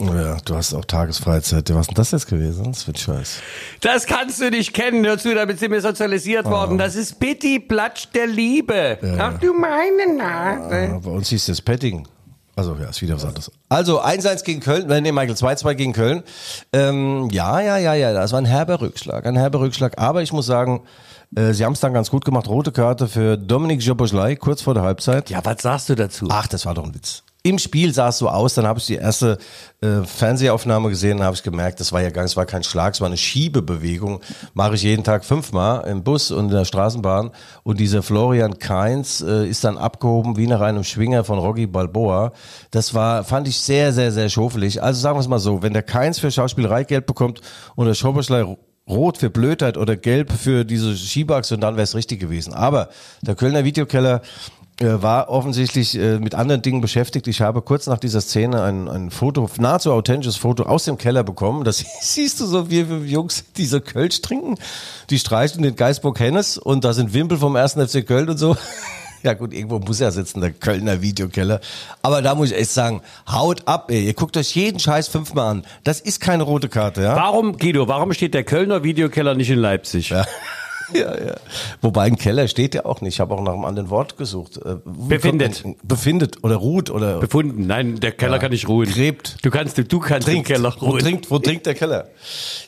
[0.00, 1.72] Ja, du hast auch Tagesfreizeit.
[1.72, 2.64] Was ist denn das jetzt gewesen?
[2.64, 3.40] Das wird scheiß.
[3.80, 5.06] Das kannst du nicht kennen.
[5.06, 6.78] Hör zu, damit sind wir sozialisiert worden.
[6.78, 8.98] Das ist Bitty Platsch der Liebe.
[9.18, 10.84] Ach du meine Nase.
[10.90, 12.08] Ja, bei uns hieß das Petting.
[12.56, 13.50] Also ja, ist wieder was anderes.
[13.68, 16.22] Also 1-1 gegen Köln, nee, Michael, 2-2 gegen Köln.
[16.72, 19.98] Ähm, ja, ja, ja, ja, das war ein herber Rückschlag, ein herber Rückschlag.
[19.98, 20.82] Aber ich muss sagen,
[21.34, 22.48] äh, sie haben es dann ganz gut gemacht.
[22.48, 25.30] Rote Karte für Dominik Joboschlei, kurz vor der Halbzeit.
[25.30, 26.28] Ja, was sagst du dazu?
[26.30, 27.24] Ach, das war doch ein Witz.
[27.46, 29.36] Im Spiel sah es so aus, dann habe ich die erste
[29.82, 33.02] äh, Fernsehaufnahme gesehen, dann habe ich gemerkt, das war ja gar, war kein Schlag, es
[33.02, 34.22] war eine Schiebebewegung.
[34.54, 37.32] Mache ich jeden Tag fünfmal im Bus und in der Straßenbahn.
[37.62, 42.32] Und dieser Florian Kainz äh, ist dann abgehoben wie nach einem Schwinger von Rocky Balboa.
[42.70, 44.82] Das war, fand ich sehr, sehr, sehr schofelig.
[44.82, 47.42] Also sagen wir es mal so, wenn der Kainz für Schauspielerei Geld bekommt
[47.76, 48.56] und der Schoberschlei
[48.88, 50.94] Rot für Blödheit oder Gelb für diese
[51.54, 52.54] und dann wäre es richtig gewesen.
[52.54, 52.88] Aber
[53.20, 54.22] der Kölner Videokeller
[54.80, 57.28] war offensichtlich äh, mit anderen Dingen beschäftigt.
[57.28, 61.22] Ich habe kurz nach dieser Szene ein, ein Foto, nahezu authentisches Foto aus dem Keller
[61.22, 61.64] bekommen.
[61.64, 64.56] Das siehst du so, wie wir Jungs diese Kölsch trinken.
[65.10, 67.74] Die streichen den Geisburg Hennes und da sind Wimpel vom 1.
[67.74, 68.56] FC Köln und so.
[69.22, 71.60] Ja gut, irgendwo muss er sitzen, der Kölner Videokeller.
[72.02, 74.04] Aber da muss ich echt sagen, haut ab, ey.
[74.04, 75.66] Ihr guckt euch jeden Scheiß fünfmal an.
[75.82, 77.16] Das ist keine rote Karte, ja?
[77.16, 80.10] Warum, Guido, warum steht der Kölner Videokeller nicht in Leipzig?
[80.10, 80.26] Ja.
[80.94, 81.34] Ja, ja.
[81.80, 83.14] Wobei ein Keller steht ja auch nicht.
[83.14, 84.58] Ich habe auch nach einem anderen Wort gesucht.
[84.58, 85.64] Äh, Befindet.
[85.82, 87.66] Befindet oder ruht oder Befunden.
[87.66, 88.88] Nein, der Keller kann nicht ruhen.
[88.88, 89.38] Gräbt.
[89.42, 90.48] Du kannst, du kannst trinkt.
[90.48, 91.00] im Keller wo, ruhen.
[91.00, 92.08] trinkt, wo trinkt der Keller?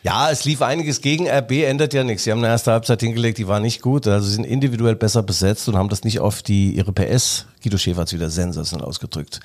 [0.03, 2.25] Ja, es lief einiges gegen RB, ändert ja nichts.
[2.25, 4.07] Sie haben eine erste Halbzeit hingelegt, die war nicht gut.
[4.07, 7.47] Also sie sind individuell besser besetzt und haben das nicht auf die ihre PS.
[7.63, 9.41] Guido Schäfer hat wieder sensationell ausgedrückt.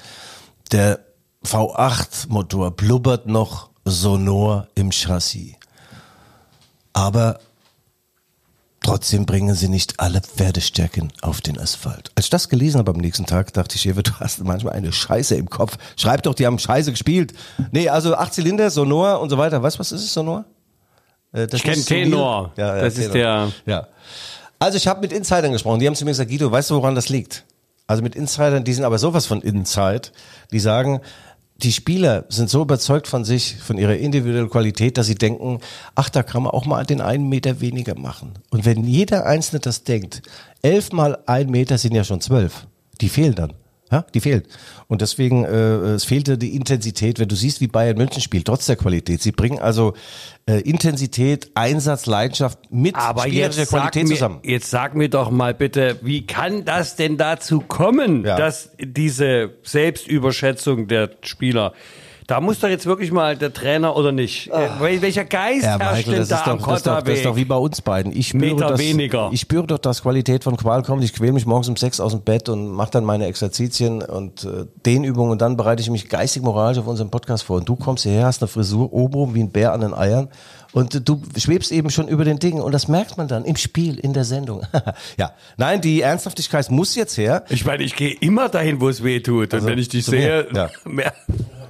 [0.72, 1.00] Der
[1.46, 5.56] V8-Motor blubbert noch sonor im Chassis.
[6.94, 7.40] Aber
[8.84, 12.10] Trotzdem bringen sie nicht alle Pferdestärken auf den Asphalt.
[12.16, 14.92] Als ich das gelesen habe am nächsten Tag, dachte ich, Ewe, du hast manchmal eine
[14.92, 15.78] Scheiße im Kopf.
[15.98, 17.34] Schreib doch, die haben Scheiße gespielt.
[17.72, 19.62] Nee, also acht Zylinder, Sonor und so weiter.
[19.62, 20.46] Weißt du, was ist es, Sonor?
[21.32, 22.52] Äh, das Ich kenn ist so Tenor.
[22.58, 23.88] Ja, ja, Das ist der- Ja.
[24.58, 25.80] Also ich habe mit Insidern gesprochen.
[25.80, 27.46] Die haben zu mir gesagt, Guido, weißt du, woran das liegt?
[27.86, 30.10] Also mit Insidern, die sind aber sowas von Inside.
[30.52, 31.02] Die sagen,
[31.64, 35.60] die Spieler sind so überzeugt von sich, von ihrer individuellen Qualität, dass sie denken,
[35.96, 38.34] ach, da kann man auch mal den einen Meter weniger machen.
[38.50, 40.22] Und wenn jeder Einzelne das denkt,
[40.62, 42.68] elf mal ein Meter sind ja schon zwölf.
[43.00, 43.54] Die fehlen dann.
[43.92, 44.44] Ja, die fehlen.
[44.88, 48.66] Und deswegen, äh, es fehlte die Intensität, wenn du siehst, wie Bayern München spielt, trotz
[48.66, 49.22] der Qualität.
[49.22, 49.94] Sie bringen also
[50.46, 54.40] äh, Intensität, Einsatz, Leidenschaft mit Aber spielerischer Qualität mir, zusammen.
[54.44, 58.38] jetzt sag mir doch mal bitte, wie kann das denn dazu kommen, Ja.
[58.38, 61.74] dass diese Selbstüberschätzung der Spieler,
[62.28, 65.80] da muss doch jetzt wirklich mal der Trainer oder nicht, äh, wel- welcher Geist Ja,
[65.80, 67.46] herrscht Michael, denn das da ist, am doch, das, ist doch, das ist doch wie
[67.46, 68.16] bei uns beiden.
[68.16, 69.30] Ich spüre, Meter dass, weniger.
[69.32, 71.04] ich spüre doch, dass Qualität von Qual kommt.
[71.04, 74.44] Ich quäle mich morgens um sechs aus dem Bett und mache dann meine Exerzitien und
[74.46, 77.58] äh, Dehnübungen und dann bereite ich mich geistig moralisch auf unseren Podcast vor.
[77.58, 80.30] Und du kommst hierher, hast eine Frisur oben wie ein Bär an den Eiern
[80.74, 84.00] und du schwebst eben schon über den Dingen und das merkt man dann im Spiel,
[84.00, 84.66] in der Sendung.
[85.18, 87.44] ja, nein, die Ernsthaftigkeit muss jetzt her.
[87.50, 89.54] Ich meine, ich gehe immer dahin, wo es weh tut.
[89.54, 90.70] Und wenn ich dich sehe, ja.
[90.86, 91.14] mehr,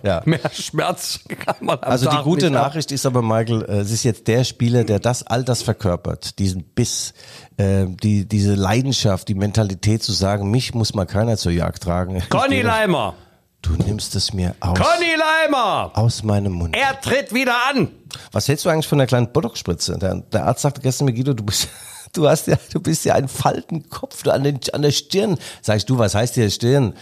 [0.03, 0.21] Ja.
[0.25, 2.67] mehr Schmerz kann man am Also die Tag gute nicht haben.
[2.67, 6.37] Nachricht ist aber, Michael, äh, es ist jetzt der Spieler, der das all das verkörpert,
[6.39, 7.13] diesen Biss,
[7.57, 12.21] äh, die, diese Leidenschaft, die Mentalität zu sagen, mich muss mal keiner zur Jagd tragen.
[12.29, 13.15] Conny Leimer.
[13.61, 15.91] Du nimmst es mir aus, Conny Leimer.
[15.93, 16.75] aus meinem Mund.
[16.75, 17.89] Er tritt wieder an.
[18.31, 19.97] Was hältst du eigentlich von der kleinen Botox-Spritze?
[19.99, 21.67] Der, der Arzt sagte gestern mir, Guido, du bist,
[22.13, 25.37] du hast ja, du bist ja ein Faltenkopf du an, den, an der Stirn.
[25.61, 26.95] Sag ich, du, was heißt hier Stirn?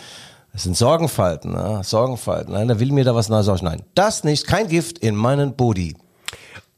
[0.52, 1.82] Das sind Sorgenfalten, ne?
[1.84, 2.54] Sorgenfalten.
[2.54, 3.44] Nein, da will mir da was nach.
[3.44, 5.96] Sag ich, nein, das nicht, kein Gift in meinen Body.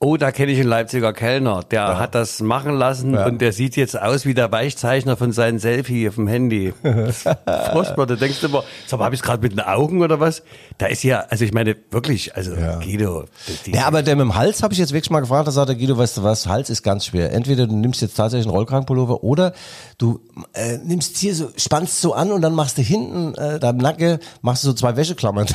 [0.04, 3.28] Oh, da kenne ich einen Leipziger Kellner, der hat das machen lassen Ja.
[3.28, 6.74] und der sieht jetzt aus wie der Weichzeichner von seinem Selfie auf dem Handy.
[7.72, 10.42] Furchtbar, da denkst du immer, sag mal, hab ich gerade mit den Augen oder was?
[10.82, 13.26] Da ist ja, also ich meine, wirklich, also Guido.
[13.46, 15.52] das- die- Ja, aber der mit dem Hals habe ich jetzt wirklich mal gefragt, da
[15.52, 17.32] sagt der Guido, weißt du was, Hals ist ganz schwer.
[17.34, 19.54] Entweder du nimmst jetzt tatsächlich einen Rollkragenpullover oder
[20.00, 20.22] du
[20.54, 23.78] äh, nimmst hier so, spannst so an und dann machst du hinten äh, da im
[23.78, 25.46] Nacken, machst du so zwei Wäscheklammern.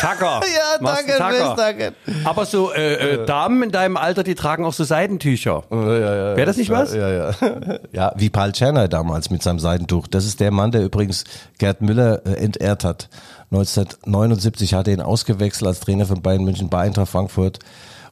[0.00, 0.40] Tacker.
[0.52, 1.54] Ja, danke, Tacker.
[1.56, 1.92] Danke.
[2.24, 5.62] Aber so äh, äh, Damen in deinem Alter, die tragen auch so Seidentücher.
[5.70, 6.92] Wäre das nicht was?
[6.92, 7.30] Ja, ja.
[7.92, 10.08] Ja, wie Paul Czerny damals mit seinem Seidentuch.
[10.08, 11.22] Das ist der Mann, der übrigens
[11.58, 13.08] Gerd Müller äh, entehrt hat.
[13.52, 17.58] 1979 hat er ihn ausgewechselt als Trainer von Bayern München bei Eintracht Frankfurt.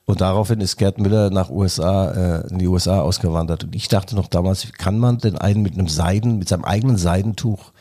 [0.04, 3.64] Und daraufhin ist Gerd Müller nach USA, äh, in die USA ausgewandert.
[3.64, 6.64] Und ich dachte noch damals, wie kann man denn einen mit einem Seiden, mit seinem
[6.64, 7.72] eigenen Seidentuch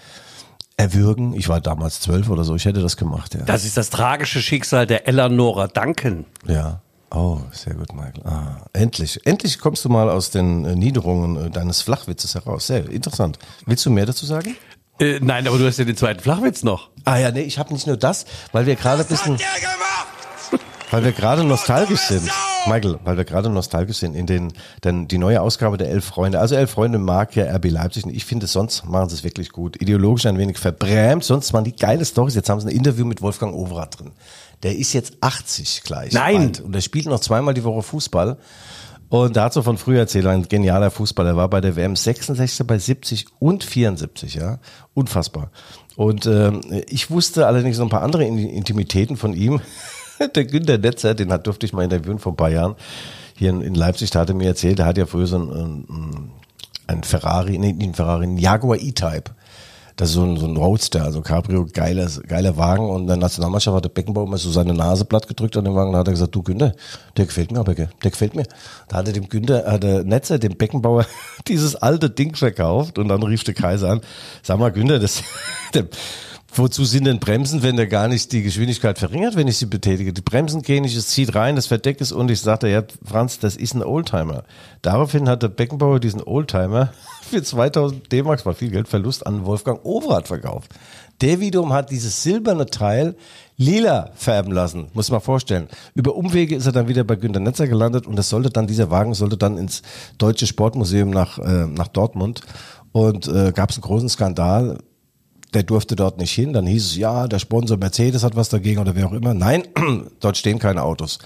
[0.77, 1.33] erwürgen?
[1.33, 3.41] Ich war damals zwölf oder so, ich hätte das gemacht, ja.
[3.41, 6.25] Das ist das tragische Schicksal der Eleanora Duncan.
[6.47, 6.81] Ja.
[7.11, 8.23] Oh, sehr gut, Michael.
[8.23, 9.25] Ah, endlich.
[9.25, 12.67] Endlich kommst du mal aus den äh, Niederungen äh, deines Flachwitzes heraus.
[12.67, 13.39] Sehr interessant.
[13.65, 14.55] Willst du mehr dazu sagen?
[14.99, 16.89] Äh, nein, aber du hast ja den zweiten Flachwitz noch.
[17.09, 19.39] Ah ja, nee, ich habe nicht nur das, weil wir gerade ein bisschen,
[20.91, 22.29] weil wir gerade nostalgisch sind.
[22.67, 26.39] Michael, weil wir gerade nostalgisch sind in den, denn die neue Ausgabe der Elf Freunde.
[26.39, 29.49] Also Elf Freunde mag ja RB Leipzig und ich finde, sonst machen sie es wirklich
[29.49, 29.81] gut.
[29.81, 32.35] Ideologisch ein wenig verbrämt, sonst waren die geile Stories.
[32.35, 34.11] Jetzt haben sie ein Interview mit Wolfgang Overath drin.
[34.61, 36.13] Der ist jetzt 80 gleich.
[36.13, 36.41] Nein.
[36.41, 38.37] alt Und der spielt noch zweimal die Woche Fußball.
[39.09, 41.31] Und da hat so von früher erzählt, ein genialer Fußballer.
[41.31, 44.59] Er war bei der WM 66, bei 70 und 74, ja.
[44.93, 45.49] Unfassbar.
[45.99, 49.59] Und ähm, ich wusste allerdings noch ein paar andere In- Intimitäten von ihm.
[50.33, 52.75] der Günter Netzer, den hat, durfte ich mal interviewen vor ein paar Jahren.
[53.35, 55.49] Hier in, in Leipzig, da hat er mir erzählt, der hat ja früher so ein,
[55.89, 56.31] ein,
[56.87, 59.31] ein Ferrari, nee, nicht ein Ferrari, ein Jaguar E-Type.
[59.99, 62.89] Das ist so ein, so ein Roadster, also Cabrio, geiler, geiler Wagen.
[62.89, 65.75] Und in der Nationalmannschaft hat der Beckenbauer immer so seine Nase platt gedrückt an den
[65.75, 65.91] Wagen.
[65.91, 66.71] Da hat er gesagt, du Günther,
[67.17, 68.45] der gefällt mir aber, der gefällt mir.
[68.87, 71.05] Da hat er dem Günther, hat der Netzer, dem Beckenbauer,
[71.49, 72.97] dieses alte Ding verkauft.
[72.97, 74.01] Und dann rief der Kaiser an,
[74.41, 75.21] sag mal Günther, das,
[76.55, 80.13] Wozu sind denn Bremsen, wenn der gar nicht die Geschwindigkeit verringert, wenn ich sie betätige?
[80.13, 83.37] Die Bremsen gehen nicht, es zieht rein, das Verdeck ist und ich sagte, ja, Franz,
[83.37, 84.43] das ist ein Oldtimer.
[84.81, 86.91] Daraufhin hat der Beckenbauer diesen Oldtimer
[87.29, 90.71] für 2000 D-Mark, war viel Geld, Verlust an Wolfgang Overath verkauft.
[91.21, 93.15] Der wiederum hat dieses silberne Teil
[93.57, 95.67] lila färben lassen, muss man vorstellen.
[95.93, 98.89] Über Umwege ist er dann wieder bei Günter Netzer gelandet und das sollte dann, dieser
[98.89, 99.81] Wagen sollte dann ins
[100.17, 102.41] Deutsche Sportmuseum nach, äh, nach Dortmund
[102.93, 104.77] und äh, gab es einen großen Skandal
[105.53, 106.53] der durfte dort nicht hin.
[106.53, 109.33] Dann hieß es, ja, der Sponsor Mercedes hat was dagegen oder wer auch immer.
[109.33, 109.63] Nein,
[110.19, 111.19] dort stehen keine Autos.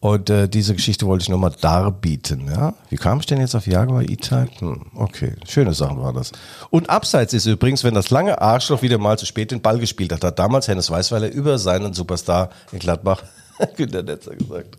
[0.00, 2.48] Und äh, diese Geschichte wollte ich nur mal darbieten.
[2.48, 2.72] Ja?
[2.88, 4.48] Wie kam ich denn jetzt auf Jaguar E-Type?
[4.58, 6.32] Hm, okay, schöne Sachen war das.
[6.70, 10.12] Und abseits ist übrigens, wenn das lange Arschloch wieder mal zu spät den Ball gespielt
[10.12, 13.22] hat, hat damals Hennes Weißweiler über seinen Superstar in Gladbach,
[13.76, 14.78] Günter Netzer, gesagt.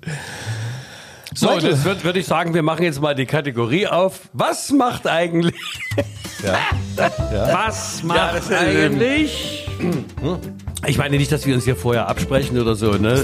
[1.36, 1.70] So, Michael.
[1.70, 4.22] das würde würd ich sagen, wir machen jetzt mal die Kategorie auf.
[4.34, 5.56] Was macht eigentlich?
[6.44, 6.58] Ja.
[7.54, 9.68] Was macht eigentlich?
[10.88, 13.18] Ich meine nicht, dass wir uns hier vorher absprechen oder so, ne?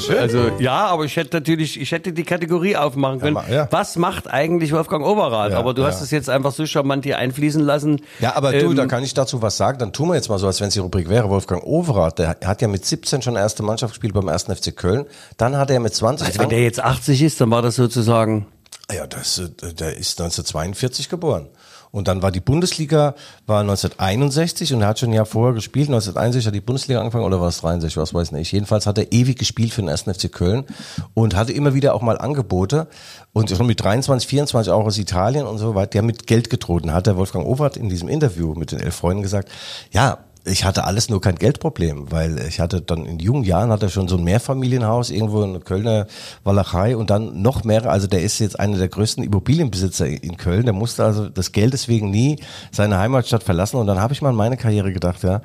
[0.00, 0.18] Schön.
[0.18, 3.34] Also ja, aber ich hätte natürlich, ich hätte die Kategorie aufmachen können.
[3.34, 3.68] ma- ja.
[3.70, 5.52] Was macht eigentlich Wolfgang Overath?
[5.52, 6.04] Ja, aber du hast ja.
[6.04, 8.00] es jetzt einfach so charmant hier einfließen lassen.
[8.20, 9.78] Ja, aber du, Ähm, da kann ich dazu was sagen.
[9.78, 11.30] Dann tun wir jetzt mal so, als wenn es die Rubrik wäre.
[11.30, 14.44] Wolfgang Overath, der hat ja mit 17 schon erste Mannschaft gespielt beim 1.
[14.44, 15.06] FC Köln.
[15.38, 18.46] Dann hat er mit 20 Also wenn der jetzt 80 ist, dann war das sozusagen.
[18.92, 21.46] Ja, das, äh, der ist 1942 geboren.
[21.92, 23.14] Und dann war die Bundesliga,
[23.46, 25.88] war 1961 und er hat schon ein Jahr vorher gespielt.
[25.88, 28.52] 1961 hat die Bundesliga angefangen oder war es 63, was weiß nicht.
[28.52, 30.02] Jedenfalls hat er ewig gespielt für den 1.
[30.02, 30.64] FC Köln
[31.14, 32.86] und hatte immer wieder auch mal Angebote
[33.32, 36.88] und schon mit 23, 24 auch aus Italien und so weiter, der mit Geld gedroht.
[36.90, 39.48] Hat der Wolfgang Overath in diesem Interview mit den elf Freunden gesagt,
[39.90, 43.82] ja, ich hatte alles nur kein Geldproblem, weil ich hatte dann in jungen Jahren hat
[43.82, 46.06] er schon so ein Mehrfamilienhaus irgendwo in Kölner
[46.44, 47.90] Walachei und dann noch mehrere.
[47.90, 50.64] Also der ist jetzt einer der größten Immobilienbesitzer in Köln.
[50.64, 52.38] Der musste also das Geld deswegen nie
[52.72, 53.76] seine Heimatstadt verlassen.
[53.76, 55.42] Und dann habe ich mal an meine Karriere gedacht, ja,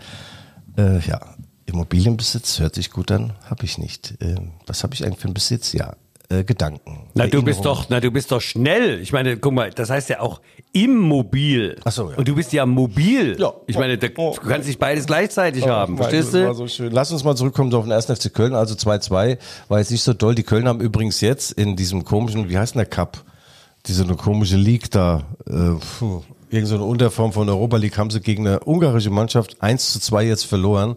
[0.77, 1.19] äh, ja,
[1.65, 4.21] Immobilienbesitz hört sich gut an, habe ich nicht.
[4.21, 4.35] Äh,
[4.67, 5.73] was habe ich eigentlich für einen Besitz?
[5.73, 5.95] Ja,
[6.29, 7.07] äh, Gedanken.
[7.13, 8.99] Na, du bist doch, na, du bist doch schnell.
[9.01, 10.41] Ich meine, guck mal, das heißt ja auch
[10.73, 11.77] immobil.
[11.83, 12.17] Ach so, ja.
[12.17, 13.35] Und du bist ja mobil.
[13.39, 13.53] Ja.
[13.67, 14.35] Ich meine, da, Oh.
[14.41, 15.93] du kannst nicht beides gleichzeitig haben.
[15.95, 16.47] Michael, Verstehst du?
[16.47, 16.91] War so schön.
[16.91, 18.05] Lass uns mal zurückkommen auf den 1.
[18.05, 18.53] FC Köln.
[18.53, 20.35] Also 2-2 war jetzt nicht so doll.
[20.35, 23.23] Die Köln haben übrigens jetzt in diesem komischen, wie heißt denn der Cup?
[23.87, 25.51] Diese eine komische League da, äh,
[25.99, 29.93] puh, irgend so eine Unterform von Europa League haben sie gegen eine ungarische Mannschaft 1
[29.93, 30.95] zu 2 jetzt verloren.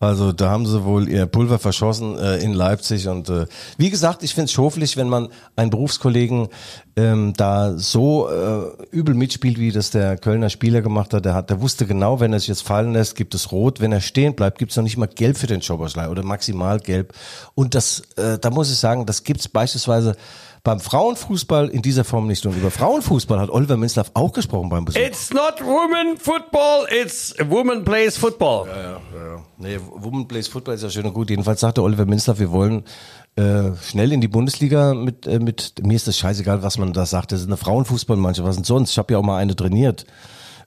[0.00, 3.46] Also da haben sie wohl ihr Pulver verschossen äh, in Leipzig und äh,
[3.78, 6.48] wie gesagt, ich finde es schoflich, wenn man einen Berufskollegen
[6.94, 11.24] ähm, da so äh, übel mitspielt, wie das der Kölner Spieler gemacht hat.
[11.24, 13.80] Der hat, der wusste genau, wenn er sich jetzt fallen lässt, gibt es Rot.
[13.80, 16.78] Wenn er stehen bleibt, gibt es noch nicht mal Gelb für den Schoberschlei oder maximal
[16.78, 17.12] Gelb.
[17.56, 20.14] Und das, äh, da muss ich sagen, das gibt es beispielsweise
[20.64, 22.44] beim Frauenfußball in dieser Form nicht.
[22.46, 25.00] Und über Frauenfußball hat Oliver Minzlaff auch gesprochen beim Besuch.
[25.00, 28.66] It's not women football, it's woman plays football.
[29.60, 31.30] Nee, Women Plays Football ist ja schön und gut.
[31.30, 32.84] Jedenfalls sagte Oliver Minzlaff, wir wollen
[33.34, 37.06] äh, schnell in die Bundesliga mit, äh, mit, mir ist das scheißegal, was man da
[37.06, 38.92] sagt, das ist eine Frauenfußballmannschaft, was denn sonst?
[38.92, 40.06] Ich habe ja auch mal eine trainiert.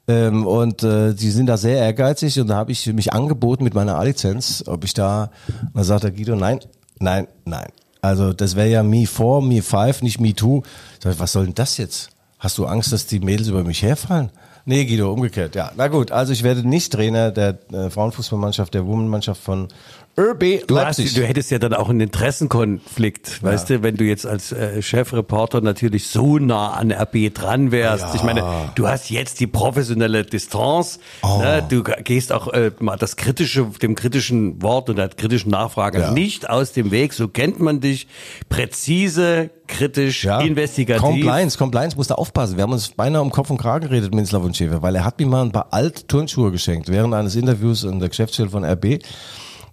[0.09, 3.75] Ähm, und äh, die sind da sehr ehrgeizig und da habe ich mich angeboten mit
[3.75, 6.59] meiner A-Lizenz, ob ich da, und dann sagt der Guido, nein,
[6.99, 7.69] nein, nein.
[8.01, 10.57] Also das wäre ja Me 4, Me 5, nicht Me 2.
[10.57, 12.09] Ich sag, was soll denn das jetzt?
[12.39, 14.31] Hast du Angst, dass die Mädels über mich herfallen?
[14.65, 15.71] Nee, Guido, umgekehrt, ja.
[15.75, 19.67] Na gut, also ich werde nicht Trainer der äh, Frauenfußballmannschaft, der Womenmannschaft von
[20.17, 21.13] ÖB Du, hast, Leipzig.
[21.13, 25.61] du hättest ja dann auch einen Interessenkonflikt, weißt du, wenn du jetzt als äh, Chefreporter
[25.61, 28.13] natürlich so nah an RB dran wärst.
[28.15, 28.43] Ich meine,
[28.75, 31.39] du hast jetzt die professionelle Distanz, Oh.
[31.39, 31.63] ne?
[31.67, 36.11] du gehst auch äh, mal das kritische, dem kritischen Wort und der kritischen Nachfrage Ja.
[36.11, 37.13] nicht aus dem Weg.
[37.13, 38.07] So kennt man dich.
[38.49, 40.39] Präzise, kritisch, ja.
[40.41, 41.01] investigativ.
[41.01, 42.57] Compliance, Compliance musste aufpassen.
[42.57, 45.19] Wir haben uns beinahe um Kopf und Kragen geredet, Minzlaff und Schäfer, weil er hat
[45.19, 48.99] mir mal ein paar Alt-Turnschuhe geschenkt während eines Interviews in der Geschäftsstelle von RB.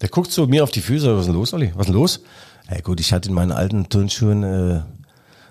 [0.01, 1.73] Der guckt so mir auf die Füße, was ist denn los, Olli?
[1.75, 2.21] Was ist denn los?
[2.71, 4.81] Ja gut, ich hatte in meinen alten Turnschuhen, äh,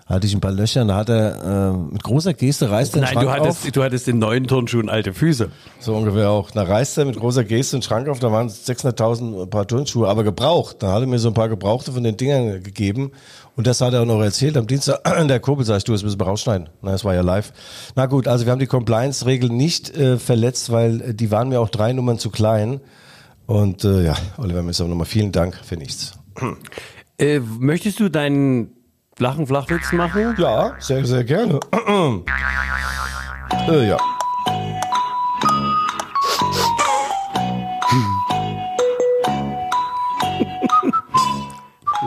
[0.05, 2.99] hatte ich ein paar Löcher und da hat er äh, mit großer Geste reißt er
[2.99, 3.71] den Nein, Schrank du hattest, auf.
[3.71, 5.49] du hattest in neuen Turnschuhen alte Füße.
[5.79, 6.49] So ungefähr auch.
[6.51, 10.23] Da reißt er mit großer Geste den Schrank auf, da waren 600.000 Paar Turnschuhe, aber
[10.23, 10.77] gebraucht.
[10.79, 13.11] Da hat er mir so ein paar gebrauchte von den Dingern gegeben.
[13.57, 14.55] Und das hat er auch noch erzählt.
[14.55, 16.69] Am Dienstag in der Kurbel sag ich, du, das müssen wir rausschneiden.
[16.81, 17.51] Na, das war ja live.
[17.95, 21.59] Na gut, also wir haben die Compliance-Regeln nicht äh, verletzt, weil äh, die waren mir
[21.59, 22.79] auch drei Nummern zu klein.
[23.47, 26.13] Und äh, ja, Oliver Messer, nochmal vielen Dank für nichts.
[27.17, 28.73] Äh, möchtest du deinen
[29.15, 30.35] flachen Flachwitz machen?
[30.37, 31.59] Ja, sehr, sehr gerne.
[33.69, 33.97] äh, ja.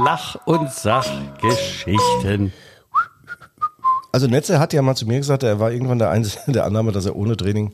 [0.04, 2.52] Lach- und Sachgeschichten.
[4.12, 6.92] Also Netze hat ja mal zu mir gesagt, er war irgendwann der Einzige der Annahme,
[6.92, 7.72] dass er ohne Training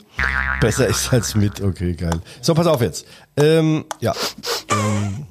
[0.61, 1.61] besser ist als mit.
[1.61, 2.19] Okay, geil.
[2.41, 3.05] So, pass auf jetzt.
[3.35, 4.13] Ähm, ja.
[4.69, 5.25] Ähm,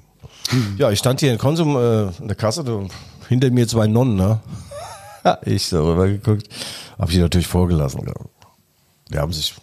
[0.78, 2.64] ja, ich stand hier in Konsum äh, in der Kasse,
[3.28, 4.40] hinter mir zwei Nonnen, ne?
[5.44, 6.48] ich so rübergeguckt.
[6.98, 8.06] Hab ich natürlich vorgelassen.
[8.06, 8.14] Ja.
[9.12, 9.54] Die haben sich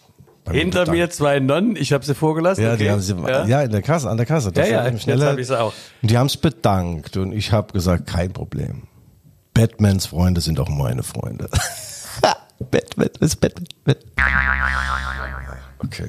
[0.50, 0.92] Hinter bedankt.
[0.92, 2.64] mir zwei Nonnen, ich habe sie vorgelassen.
[2.64, 2.84] Ja, okay.
[2.84, 3.62] die haben sie, ja.
[3.62, 4.52] in der Kasse, an der Kasse.
[4.52, 5.28] Das Ja, ja, eben jetzt schneller.
[5.28, 5.74] hab ich's auch.
[6.02, 8.84] Und die haben es bedankt und ich habe gesagt, kein Problem.
[9.54, 11.50] Batmans Freunde sind auch meine Freunde.
[12.72, 13.68] Batman, ist Batman?
[15.80, 16.08] Okay.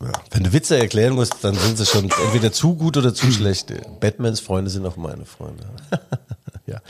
[0.00, 0.12] Ja.
[0.30, 3.72] Wenn du Witze erklären musst, dann sind sie schon entweder zu gut oder zu schlecht.
[4.00, 5.64] Batmans Freunde sind auch meine Freunde.
[6.66, 6.80] ja.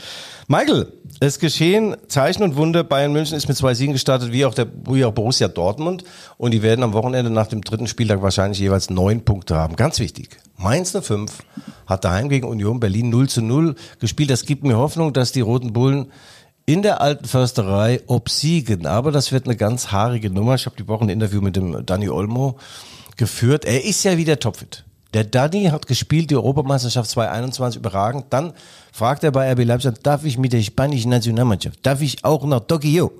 [0.47, 2.83] Michael, es geschehen Zeichen und Wunder.
[2.83, 6.03] Bayern München ist mit zwei Siegen gestartet, wie auch, der, wie auch Borussia Dortmund.
[6.37, 9.75] Und die werden am Wochenende nach dem dritten Spieltag wahrscheinlich jeweils neun Punkte haben.
[9.75, 10.37] Ganz wichtig.
[10.57, 11.31] Mainz 05
[11.87, 14.29] hat daheim gegen Union Berlin 0 zu 0 gespielt.
[14.29, 16.11] Das gibt mir Hoffnung, dass die Roten Bullen
[16.65, 18.85] in der alten Försterei obsiegen.
[18.85, 20.55] Aber das wird eine ganz haarige Nummer.
[20.55, 22.57] Ich habe die Woche ein Interview mit dem Danny Olmo
[23.17, 23.65] geführt.
[23.65, 24.85] Er ist ja wieder topfit.
[25.15, 28.25] Der Danny hat gespielt, die Europameisterschaft 2021 überragend.
[28.31, 28.51] Dann
[28.91, 32.59] fragt er bei RB Leipzig, darf ich mit der spanischen Nationalmannschaft, darf ich auch nach
[32.59, 33.13] Tokio?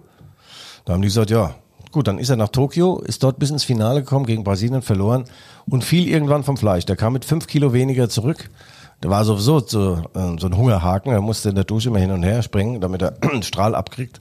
[0.84, 1.55] Da haben die gesagt, ja,
[1.93, 5.23] gut, dann ist er nach Tokio, ist dort bis ins Finale gekommen, gegen Brasilien verloren
[5.69, 6.86] und fiel irgendwann vom Fleisch.
[6.86, 8.49] Der kam mit fünf Kilo weniger zurück.
[9.01, 12.12] Der war sowieso so, äh, so ein Hungerhaken, er musste in der Dusche immer hin
[12.12, 14.19] und her springen, damit er einen Strahl abkriegt.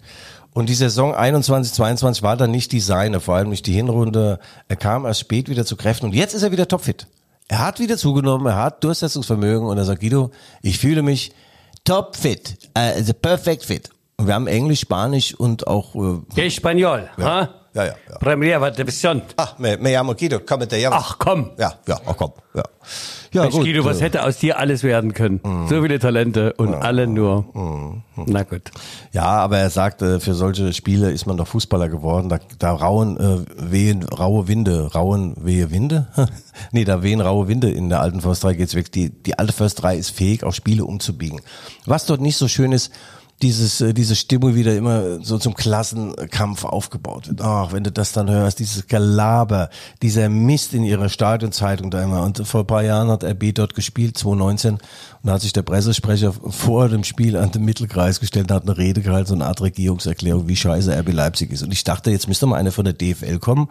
[0.52, 4.38] Und die Saison 21, 22 war dann nicht die seine, vor allem nicht die Hinrunde.
[4.68, 7.08] Er kam erst spät wieder zu Kräften und jetzt ist er wieder topfit.
[7.48, 10.30] Er hat wieder zugenommen, er hat Durchsetzungsvermögen und er sagt, Guido,
[10.62, 11.32] ich fühle mich
[11.84, 13.90] topfit, also perfect fit.
[14.16, 15.94] Und wir haben Englisch, Spanisch und auch
[16.36, 17.48] äh, Espanol, ha?
[17.74, 18.18] ja, ja, ja.
[18.18, 19.22] Primera Division.
[19.36, 20.96] Ach, me, me llamo Guido, komm te llamo.
[20.96, 21.50] Ach komm.
[21.58, 22.62] Ja, ja, ach komm, ja.
[23.34, 25.40] Ja, Mensch, Guido, was äh, hätte aus dir alles werden können?
[25.68, 28.02] So viele Talente und alle nur.
[28.14, 28.70] Na gut.
[29.12, 32.28] Ja, aber er sagte, für solche Spiele ist man doch Fußballer geworden.
[32.28, 36.06] Da, da rauen äh, wehen raue Winde, rauen wehe Winde.
[36.72, 38.92] nee, da wehen raue Winde in der alten Försterei geht's weg.
[38.92, 41.40] Die, die alte Försterei ist fähig, auch Spiele umzubiegen.
[41.86, 42.92] Was dort nicht so schön ist,
[43.44, 47.42] dieses, äh, diese Stimmung wieder immer so zum Klassenkampf aufgebaut wird.
[47.42, 49.68] Ach, wenn du das dann hörst, dieses Gelaber,
[50.00, 52.22] dieser Mist in ihrer Stadionzeitung da immer.
[52.22, 54.80] Und vor ein paar Jahren hat RB dort gespielt, 2019, und
[55.22, 58.78] da hat sich der Pressesprecher vor dem Spiel an den Mittelkreis gestellt und hat eine
[58.78, 61.62] Rede gehalten, so eine Art Regierungserklärung, wie scheiße RB Leipzig ist.
[61.62, 63.68] Und ich dachte, jetzt müsste mal einer von der DFL kommen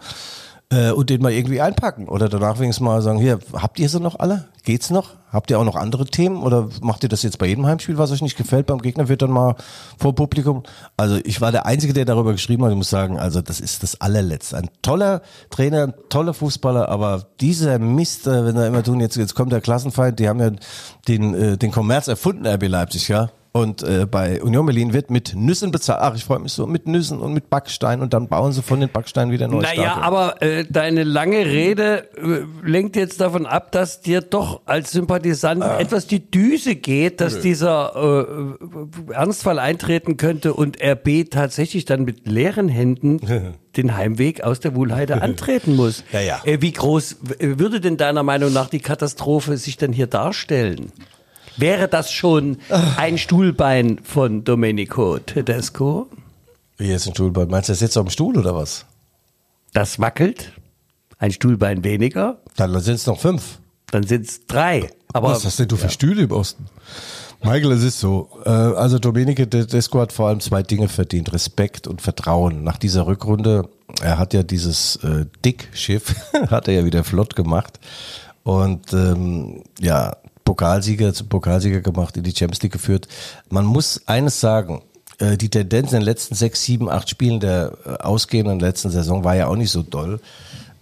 [0.70, 2.08] äh, und den mal irgendwie einpacken.
[2.08, 4.46] Oder danach wenigstens mal sagen, hier, habt ihr sie noch alle?
[4.64, 5.10] Geht's noch?
[5.30, 6.42] Habt ihr auch noch andere Themen?
[6.42, 8.66] Oder macht ihr das jetzt bei jedem Heimspiel, was euch nicht gefällt?
[8.66, 9.56] Beim Gegner wird dann mal
[9.98, 10.62] vor Publikum.
[10.96, 12.70] Also ich war der Einzige, der darüber geschrieben hat.
[12.70, 14.56] Ich muss sagen, also das ist das allerletzte.
[14.56, 19.16] Ein toller Trainer, ein toller Fußballer, aber dieser Mist, äh, wenn er immer tun, jetzt,
[19.16, 20.50] jetzt kommt der Klassenfeind, die haben ja
[21.08, 23.30] den, äh, den Kommerz erfunden, RB Leipzig, ja.
[23.56, 26.00] Und äh, bei Union Berlin wird mit Nüssen bezahlt.
[26.02, 28.80] Ach, ich freue mich so, mit Nüssen und mit Backstein und dann bauen sie von
[28.80, 29.60] den Backsteinen wieder neu.
[29.62, 34.90] Naja, aber äh, deine lange Rede äh, lenkt jetzt davon ab, dass dir doch als
[34.90, 35.78] Sympathisant Ah.
[35.78, 37.94] etwas die Düse geht, dass dieser
[39.08, 43.20] äh, Ernstfall eintreten könnte und RB tatsächlich dann mit leeren Händen
[43.76, 46.02] den Heimweg aus der Wuhlheide antreten muss.
[46.10, 46.40] Ja, ja.
[46.44, 50.90] Äh, wie groß würde denn deiner Meinung nach die Katastrophe sich denn hier darstellen?
[51.56, 52.58] Wäre das schon
[52.96, 56.08] ein Stuhlbein von Domenico Tedesco?
[56.76, 57.48] Wie jetzt ein Stuhlbein?
[57.48, 58.86] Meinst du, er sitzt auf dem Stuhl oder was?
[59.72, 60.52] Das wackelt?
[61.18, 62.38] Ein Stuhlbein weniger?
[62.56, 63.58] Dann sind es noch fünf.
[63.90, 64.90] Dann sind es drei.
[65.12, 66.66] Aber Was hast denn du für Stühle im Osten?
[67.44, 68.28] Michael, es ist so.
[68.44, 71.32] Äh, also Domenico Tedesco hat vor allem zwei Dinge verdient.
[71.32, 72.64] Respekt und Vertrauen.
[72.64, 73.68] Nach dieser Rückrunde,
[74.00, 76.14] er hat ja dieses äh, Dickschiff,
[76.50, 77.78] hat er ja wieder flott gemacht.
[78.42, 83.08] Und ähm, ja, Pokalsieger zum Pokalsieger gemacht, in die Champions League geführt.
[83.48, 84.82] Man muss eines sagen,
[85.18, 89.24] äh, die Tendenz in den letzten sechs, sieben, acht Spielen der äh, ausgehenden letzten Saison
[89.24, 90.20] war ja auch nicht so doll.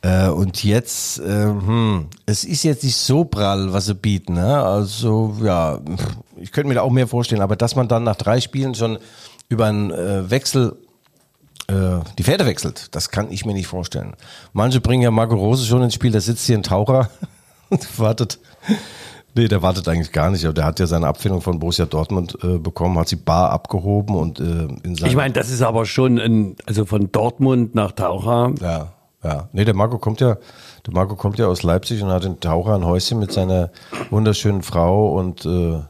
[0.01, 4.35] Äh, und jetzt, hm, es ist jetzt nicht so prall, was sie bieten.
[4.35, 4.63] Ne?
[4.63, 5.79] Also ja,
[6.37, 8.99] ich könnte mir da auch mehr vorstellen, aber dass man dann nach drei Spielen schon
[9.49, 9.91] über einen
[10.31, 10.77] Wechsel
[11.71, 14.15] die Pferde wechselt, das kann ich mir nicht vorstellen.
[14.53, 17.09] Manche bringen ja Marco Rose schon ins Spiel, der sitzt hier ein Taucher
[17.71, 18.41] und wartet.
[19.35, 22.37] Nee, der wartet eigentlich gar nicht, aber der hat ja seine Abfindung von Borussia Dortmund
[22.43, 26.19] äh, bekommen, hat sie bar abgehoben und äh, in ich meine, das ist aber schon
[26.19, 28.53] ein, also von Dortmund nach Taucher.
[28.61, 28.93] Ja,
[29.25, 29.49] ja.
[29.53, 30.37] Nee, der Marco kommt ja,
[30.87, 33.71] der Marco kommt ja aus Leipzig und hat in Taucher ein Häuschen mit seiner
[34.11, 35.81] wunderschönen Frau und äh,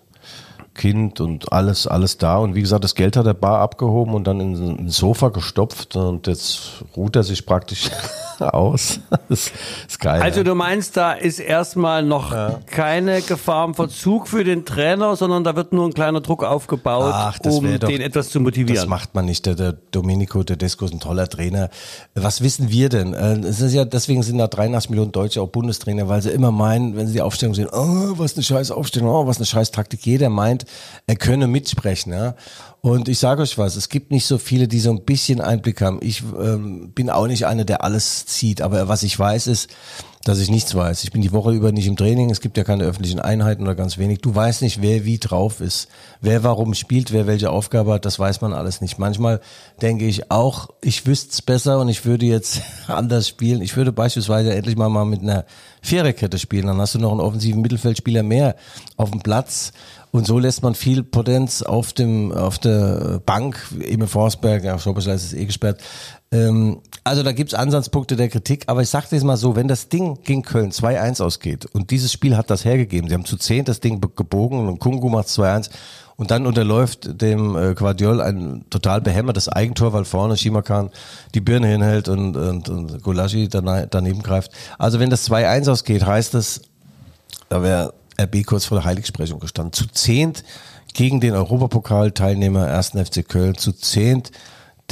[0.74, 2.38] Kind und alles, alles da.
[2.38, 4.54] Und wie gesagt, das Geld hat er bar abgehoben und dann in
[4.86, 7.90] ein Sofa gestopft und jetzt ruht er sich praktisch
[8.38, 9.00] aus.
[9.28, 9.50] Das
[9.86, 10.22] ist geil.
[10.22, 10.44] Also ja.
[10.44, 12.34] du meinst, da ist erstmal noch
[12.66, 17.12] keine Gefahr im Verzug für den Trainer, sondern da wird nur ein kleiner Druck aufgebaut,
[17.14, 18.74] Ach, um doch- den etwas zu motivieren.
[18.76, 19.44] Das macht man nicht.
[19.46, 21.68] Der, der Domenico Tedesco ist ein toller Trainer.
[22.14, 23.12] Was wissen wir denn?
[23.14, 26.50] Äh, Es ist ja, deswegen sind da 83 Millionen Deutsche auch Bundestrainer, weil sie immer
[26.50, 29.70] meinen, wenn sie die Aufstellung sehen, oh, was eine scheiß Aufstellung, oh, was eine scheiß
[29.70, 30.04] Taktik.
[30.06, 30.61] Jeder meint,
[31.06, 32.12] er könne mitsprechen.
[32.12, 32.34] Ja?
[32.80, 35.80] Und ich sage euch was, es gibt nicht so viele, die so ein bisschen Einblick
[35.80, 36.00] haben.
[36.02, 39.68] Ich ähm, bin auch nicht einer, der alles zieht, aber was ich weiß ist,
[40.24, 41.02] dass ich nichts weiß.
[41.04, 43.74] Ich bin die Woche über nicht im Training, es gibt ja keine öffentlichen Einheiten oder
[43.74, 44.20] ganz wenig.
[44.20, 45.88] Du weißt nicht, wer wie drauf ist,
[46.20, 48.98] wer warum spielt, wer welche Aufgabe hat, das weiß man alles nicht.
[48.98, 49.40] Manchmal
[49.80, 53.62] denke ich auch, ich wüsste es besser und ich würde jetzt anders spielen.
[53.62, 55.44] Ich würde beispielsweise endlich mal, mal mit einer
[55.82, 58.54] Viererkette spielen, dann hast du noch einen offensiven Mittelfeldspieler mehr
[58.96, 59.72] auf dem Platz.
[60.12, 65.14] Und so lässt man viel Potenz auf dem auf der Bank, Emil Forsberg, ja, Schoberschlei
[65.14, 65.80] ist eh gesperrt.
[66.30, 69.88] Ähm, also da gibt's Ansatzpunkte der Kritik, aber ich sage jetzt mal so, wenn das
[69.88, 73.64] Ding gegen Köln 2-1 ausgeht und dieses Spiel hat das hergegeben, sie haben zu 10
[73.64, 75.70] das Ding gebogen und Kungu macht 2-1
[76.16, 80.90] und dann unterläuft dem äh, Guardiol ein total behämmertes Eigentor, weil vorne Shimakan
[81.34, 84.52] die Birne hinhält und, und, und Golaschi dane- daneben greift.
[84.78, 86.60] Also wenn das 2-1 ausgeht, heißt das,
[87.48, 87.94] da wäre
[88.24, 89.72] RB kurz vor der Heiligsprechung gestanden.
[89.72, 90.44] Zu zehnt
[90.94, 92.90] gegen den Europapokal-Teilnehmer 1.
[92.90, 94.30] FC Köln, zu zehnt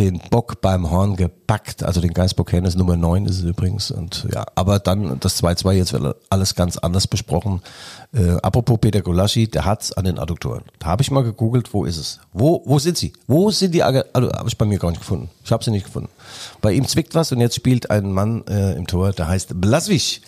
[0.00, 4.26] den Bock beim Horn gepackt, also den Geistbock Hennes Nummer 9 ist es übrigens und
[4.32, 7.60] ja, aber dann das 2-2 jetzt wird alles ganz anders besprochen.
[8.14, 10.62] Äh, apropos Peter Golaschi, der hat's an den Adduktoren.
[10.78, 12.20] Da habe ich mal gegoogelt, wo ist es?
[12.32, 13.12] Wo wo sind sie?
[13.26, 15.28] Wo sind die also, habe ich bei mir gar nicht gefunden.
[15.44, 16.08] Ich habe sie nicht gefunden.
[16.62, 20.22] Bei ihm zwickt was und jetzt spielt ein Mann äh, im Tor, der heißt Blaswig.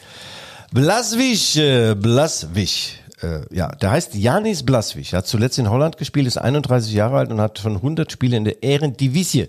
[0.73, 2.99] Blaswig, äh, Blaswig.
[3.23, 5.13] Äh, ja, der heißt Janis Blaswig.
[5.13, 8.37] Er hat zuletzt in Holland gespielt, ist 31 Jahre alt und hat schon 100 Spiele
[8.37, 9.49] in der Ehrendivisie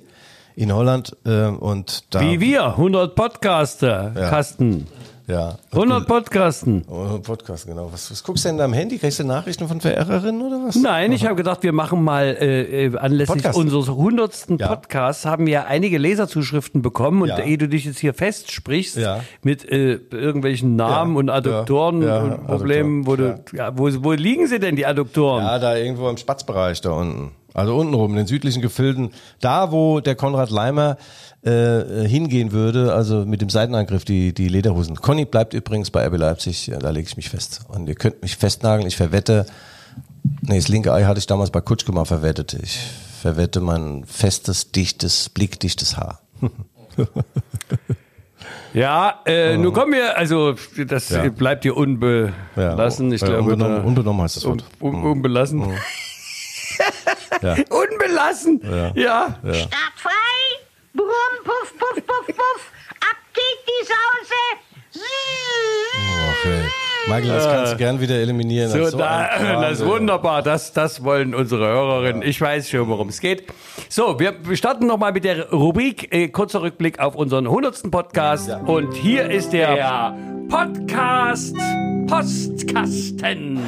[0.56, 4.30] in Holland äh, und da Wie wir, 100 Podcaster, Ja.
[4.30, 4.86] Kasten.
[5.28, 6.84] Ja 100 Podcasten.
[6.90, 7.90] Oh, Podcast genau.
[7.92, 8.98] Was, was guckst du denn da am Handy?
[8.98, 10.76] Kriegst du Nachrichten von Verehrerinnen oder was?
[10.76, 13.58] Nein, ich habe gedacht, wir machen mal äh, äh, anlässlich Podcast.
[13.58, 14.68] unseres hundertsten Ja.
[14.68, 17.40] Podcasts haben wir einige Leserzuschriften bekommen und Ja.
[17.40, 19.22] ehe du dich jetzt hier festsprichst Ja.
[19.44, 24.60] mit äh, irgendwelchen Namen und Adduktoren und Problemen, wo du ja, wo, wo liegen sie
[24.60, 25.44] denn die Adduktoren?
[25.44, 27.32] Ja, da irgendwo im Spatzbereich da unten.
[27.56, 29.12] Also unten rum, in den südlichen Gefilden.
[29.40, 30.98] Da, wo der Konrad Leimer
[31.46, 34.96] äh, hingehen würde, also mit dem Seitenangriff, die, die Lederhosen.
[34.96, 37.62] Conny bleibt übrigens bei RB Leipzig, ja, da lege ich mich fest.
[37.68, 39.46] Und ihr könnt mich festnageln, ich verwette,
[40.42, 42.54] nee, das linke Ei hatte ich damals bei Kutschke mal verwettet.
[42.62, 42.80] Ich
[43.22, 46.22] verwette mein festes, dichtes, blickdichtes Haar.
[48.74, 50.56] Ja, äh, nun kommen wir, also
[50.88, 51.16] das Oh.
[51.16, 51.30] Ja.
[51.30, 53.14] bleibt dir unbelassen.
[53.14, 54.64] ich äh, glaube, unbenommen, da- unbenommen heißt das un, Wort.
[54.82, 55.64] un, unbelassen.
[57.42, 57.56] Ja.
[57.70, 58.62] Unbelassen.
[58.96, 59.36] Ja.
[59.44, 60.12] Start frei.
[60.94, 62.72] Brumm, puff, puff, puff, puff.
[63.02, 65.06] Ab geht die Sause.
[65.96, 66.64] Ach, ey.
[67.08, 68.70] Michael, das kannst du gern wieder eliminieren.
[68.72, 70.42] So, Das ist so da, das ist wunderbar.
[70.42, 72.22] Das, das wollen unsere Hörerinnen.
[72.22, 73.44] Ich weiß schon, worum es geht.
[73.90, 76.14] So, wir starten nochmal mit der Rubrik.
[76.14, 77.92] Äh, kurzer Rückblick auf unseren 100.
[77.92, 78.50] Podcast.
[78.66, 80.16] Und hier ist der
[80.48, 81.56] Podcast
[82.08, 83.60] Postkasten.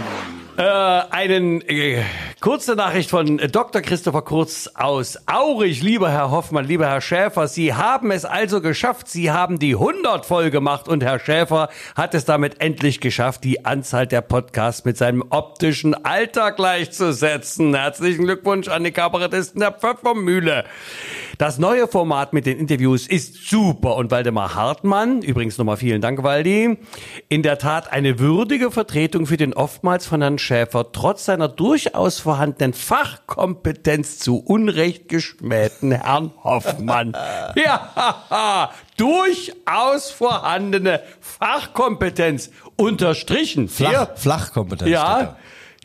[0.57, 2.01] Äh, einen äh,
[2.39, 3.81] kurze Nachricht von Dr.
[3.81, 5.83] Christopher Kurz aus Aurich.
[5.83, 9.09] Lieber Herr Hoffmann, lieber Herr Schäfer, Sie haben es also geschafft.
[9.09, 13.65] Sie haben die 100 voll gemacht und Herr Schäfer hat es damit endlich geschafft, die
[13.65, 17.75] Anzahl der Podcasts mit seinem optischen Alter gleichzusetzen.
[17.75, 20.63] Herzlichen Glückwunsch an die Kabarettisten der Pfeffermühle.
[21.37, 26.23] Das neue Format mit den Interviews ist super und Waldemar Hartmann, übrigens nochmal vielen Dank,
[26.23, 26.77] Waldi,
[27.27, 32.19] in der Tat eine würdige Vertretung für den oftmals von Herrn Schäfer trotz seiner durchaus
[32.19, 37.13] vorhandenen Fachkompetenz zu Unrecht geschmähten Herrn Hoffmann.
[37.55, 43.67] Ja, durchaus vorhandene Fachkompetenz unterstrichen.
[43.67, 44.89] Flach, Flachkompetenz.
[44.89, 45.35] ja.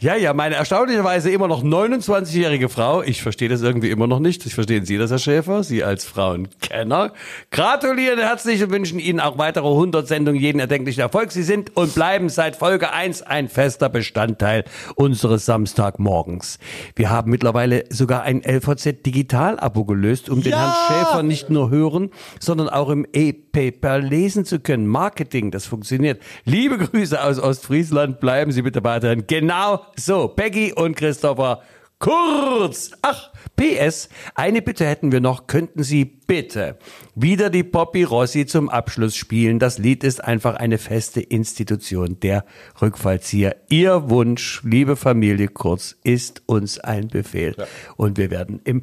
[0.03, 3.03] Ja, ja, meine erstaunlicherweise immer noch 29-jährige Frau.
[3.03, 4.47] Ich verstehe das irgendwie immer noch nicht.
[4.47, 5.63] Ich verstehen Sie das, Herr Schäfer?
[5.63, 7.13] Sie als Frauenkenner.
[7.51, 11.33] Gratulieren herzlich und wünschen Ihnen auch weitere 100 Sendungen jeden erdenklichen Erfolg.
[11.33, 16.59] Sie sind und bleiben seit Folge 1 ein fester Bestandteil unseres Samstagmorgens.
[16.97, 22.71] Wir haben mittlerweile sogar ein LVZ-Digital-Abo gelöst, um den Herrn Schäfer nicht nur hören, sondern
[22.71, 24.87] auch im E-Paper lesen zu können.
[24.87, 26.23] Marketing, das funktioniert.
[26.47, 28.19] Liebe Grüße aus Ostfriesland.
[28.21, 30.29] Bleiben Sie bitte weiterhin genau so.
[30.29, 31.63] Peggy und Christopher
[32.01, 32.93] Kurz.
[33.03, 35.47] Ach, PS, eine Bitte hätten wir noch.
[35.47, 36.79] Könnten Sie bitte
[37.15, 39.59] wieder die Poppy Rossi zum Abschluss spielen?
[39.59, 42.19] Das Lied ist einfach eine feste Institution.
[42.21, 42.47] Der
[42.81, 43.55] Rückfallzieher.
[43.69, 47.55] Ihr Wunsch, liebe Familie Kurz, ist uns ein Befehl.
[47.99, 48.83] Und wir werden im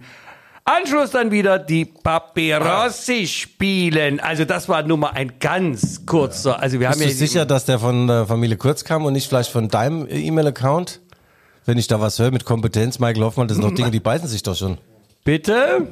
[0.64, 4.20] Anschluss dann wieder die Paperossi spielen.
[4.20, 6.60] Also das war nur mal ein ganz kurzer.
[6.60, 9.14] Also wir haben Bist du ja sicher, dass der von der Familie Kurz kam und
[9.14, 11.02] nicht vielleicht von deinem E-Mail-Account?
[11.68, 14.30] Wenn ich da was höre mit Kompetenz, Michael Hoffmann, das sind doch Dinge, die beißen
[14.30, 14.78] sich doch schon.
[15.26, 15.86] Bitte?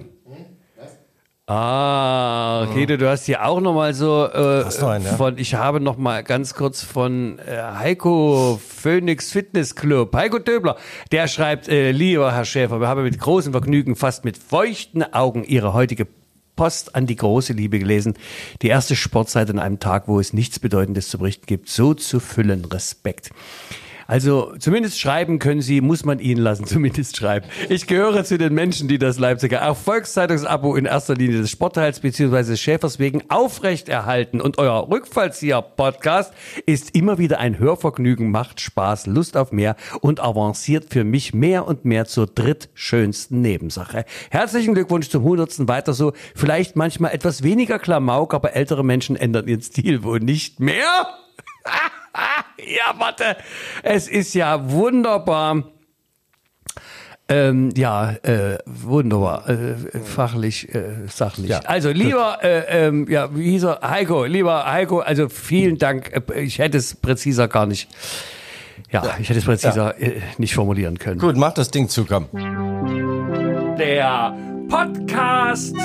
[1.48, 5.18] Ah, Guido, du hast hier auch noch mal so äh, Hast du einen, ja?
[5.18, 10.78] von, ich habe noch mal ganz kurz von äh, Heiko Phoenix Fitness Club, Heiko Döbler,
[11.12, 15.44] der schreibt, äh, lieber Herr Schäfer, wir haben mit großem Vergnügen fast mit feuchten Augen
[15.44, 16.08] Ihre heutige
[16.56, 18.14] Post an die große Liebe gelesen.
[18.62, 21.68] Die erste Sportseite an einem Tag, wo es nichts Bedeutendes zu berichten gibt.
[21.68, 22.64] So zu füllen.
[22.64, 23.32] Respekt.
[24.08, 27.48] Also zumindest schreiben können Sie, muss man Ihnen lassen, zumindest schreiben.
[27.70, 32.44] Ich gehöre zu den Menschen, die das Leipziger Erfolgszeitungsabo in erster Linie des Sportteils bzw.
[32.44, 34.42] des Schäfers wegen aufrechterhalten.
[34.42, 36.34] Und euer Rückfallzieher-Podcast
[36.66, 41.68] ist immer wieder ein Hörvergnügen, macht Spaß, Lust auf mehr und avanciert für mich mehr
[41.68, 44.06] und mehr zur drittschönsten Nebensache.
[44.30, 45.68] Herzlichen Glückwunsch zum 100.
[45.68, 46.14] Weiter so.
[46.36, 51.25] Vielleicht manchmal etwas weniger Klamauk, aber ältere Menschen ändern ihren Stil wohl nicht mehr.
[52.58, 53.36] Ja, warte.
[53.84, 55.64] Es ist ja wunderbar.
[57.28, 61.50] Ähm, ja, äh, wunderbar, äh, fachlich, äh, sachlich.
[61.50, 63.80] Ja, also lieber, äh, ähm, ja, wie hieß er?
[63.82, 66.12] Heiko, lieber Heiko, also vielen Dank.
[66.14, 67.90] Äh, Ich hätte es präziser gar nicht,
[68.92, 71.20] ja, ich hätte es präziser äh, nicht formulieren können.
[71.20, 72.28] Gut, mach das Ding zu, komm.
[73.80, 74.36] Der
[74.70, 75.76] Podcast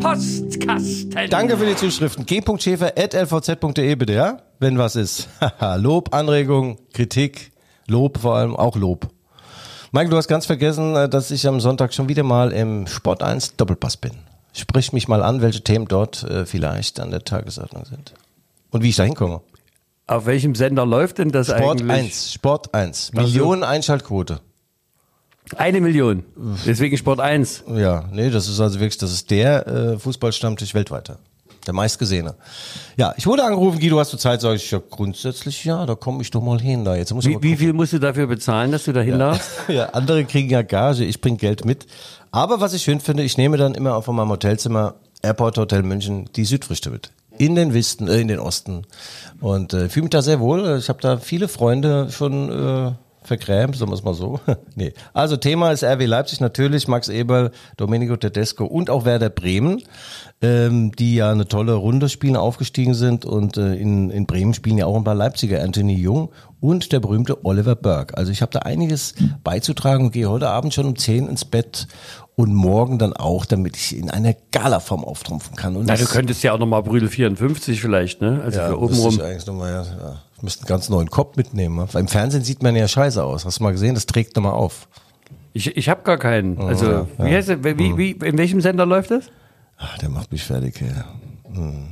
[0.00, 1.30] Postkasten.
[1.30, 2.24] Danke für die Zuschriften.
[2.24, 4.38] g.schäfer.lvz.de bitte, ja?
[4.58, 5.28] Wenn was ist.
[5.40, 7.52] Haha, Lob, Anregung, Kritik,
[7.86, 9.08] Lob vor allem, auch Lob.
[9.92, 13.22] Michael, du hast ganz vergessen, äh, dass ich am Sonntag schon wieder mal im Sport
[13.22, 14.12] 1 Doppelpass bin.
[14.52, 18.14] Sprich mich mal an, welche Themen dort äh, vielleicht an der Tagesordnung sind.
[18.70, 19.40] Und wie ich da hinkomme.
[20.06, 21.90] Auf welchem Sender läuft denn das Sport eigentlich?
[21.90, 23.12] 1, Sport 1.
[23.12, 24.40] Millionen Einschaltquote.
[25.56, 26.24] Eine Million.
[26.66, 27.64] Deswegen Sport 1.
[27.74, 31.18] Ja, nee, das ist also wirklich, das ist der äh, Fußballstammtisch weltweiter.
[31.66, 32.34] Der meistgesehene.
[32.96, 34.40] Ja, ich wurde angerufen, Guido, hast du Zeit?
[34.40, 36.84] Sag ich, ja, grundsätzlich ja, da komme ich doch mal hin.
[36.84, 39.18] Da jetzt muss ich Wie, wie viel musst du dafür bezahlen, dass du da hin
[39.18, 39.50] darfst?
[39.68, 41.86] Ja, andere kriegen ja Gage, ich bring Geld mit.
[42.30, 45.82] Aber was ich schön finde, ich nehme dann immer auch von meinem Hotelzimmer Airport Hotel
[45.82, 47.10] München die Südfrüchte mit.
[47.36, 48.86] In den Westen, äh, in den Osten.
[49.40, 50.78] Und äh, fühle mich da sehr wohl.
[50.78, 52.92] Ich habe da viele Freunde schon äh,
[53.28, 54.40] vergrämt, sagen wir es mal so.
[54.74, 54.92] nee.
[55.12, 59.82] Also Thema ist RW Leipzig natürlich, Max Eberl, Domenico Tedesco und auch Werder Bremen,
[60.42, 63.24] ähm, die ja eine tolle Runde spielen, aufgestiegen sind.
[63.24, 67.00] Und äh, in, in Bremen spielen ja auch ein paar Leipziger, Anthony Jung und der
[67.00, 68.16] berühmte Oliver Burke.
[68.16, 69.14] Also ich habe da einiges
[69.44, 71.86] beizutragen und gehe heute Abend schon um 10 ins Bett
[72.38, 75.74] und morgen dann auch, damit ich in einer Galaform auftrumpfen kann.
[75.74, 78.40] Und Na, du könntest ja auch nochmal Brüdel 54 vielleicht, ne?
[78.44, 79.14] Also ja, für oben rum.
[79.14, 80.22] ich eigentlich noch mal, ja, ja.
[80.36, 81.74] Ich müsste einen ganz neuen Kopf mitnehmen.
[81.74, 81.88] ne?
[81.90, 83.44] Weil Im Fernsehen sieht man ja scheiße aus.
[83.44, 83.96] Hast du mal gesehen?
[83.96, 84.86] Das trägt nochmal auf.
[85.52, 86.60] Ich, ich habe gar keinen.
[86.60, 89.24] Also, ja, wie heißt der, wie, wie, in welchem Sender läuft das?
[89.76, 90.80] Ach, der macht mich fertig.
[90.80, 91.06] Ja.
[91.52, 91.88] Hm.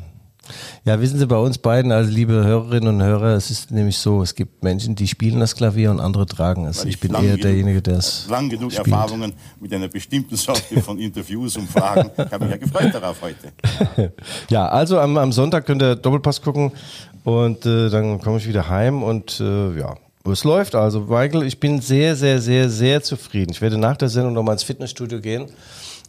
[0.85, 4.23] Ja, wissen Sie, bei uns beiden, also liebe Hörerinnen und Hörer, es ist nämlich so,
[4.23, 6.81] es gibt Menschen, die spielen das Klavier und andere tragen es.
[6.83, 8.87] Weil Ich bin eher genug- derjenige, der es Lang genug spielt.
[8.89, 12.11] Erfahrungen mit einer bestimmten Sorte von Interviews und Fragen.
[12.17, 14.13] Ich habe mich ja gefreut darauf heute.
[14.51, 16.73] Ja, also am, am Sonntag könnt ihr Doppelpass gucken
[17.25, 19.95] und äh, dann komme ich wieder heim und äh, ja,
[20.31, 21.01] es läuft also.
[21.03, 23.51] Michael, ich bin sehr, sehr, sehr, sehr zufrieden.
[23.53, 25.47] Ich werde nach der Sendung nochmal ins Fitnessstudio gehen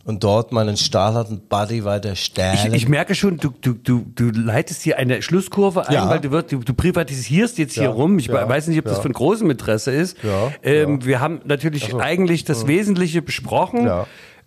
[0.07, 2.73] und dort meinen stahlharten Body weiter Ich, stärken.
[2.73, 6.09] ich merke schon, du, du, du, du leitest hier eine Schlusskurve ein, Ja.
[6.09, 8.17] weil du, wird, du, du privatisierst jetzt hier Ja, rum.
[8.17, 10.17] Ich ja, weiß nicht, ob das von großem Interesse ist.
[10.63, 13.89] Ähm, Wir haben natürlich eigentlich das Wesentliche besprochen.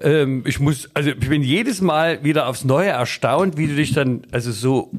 [0.01, 3.93] Ähm, ich muss, also ich bin jedes Mal wieder aufs Neue erstaunt, wie du dich
[3.93, 4.91] dann, also so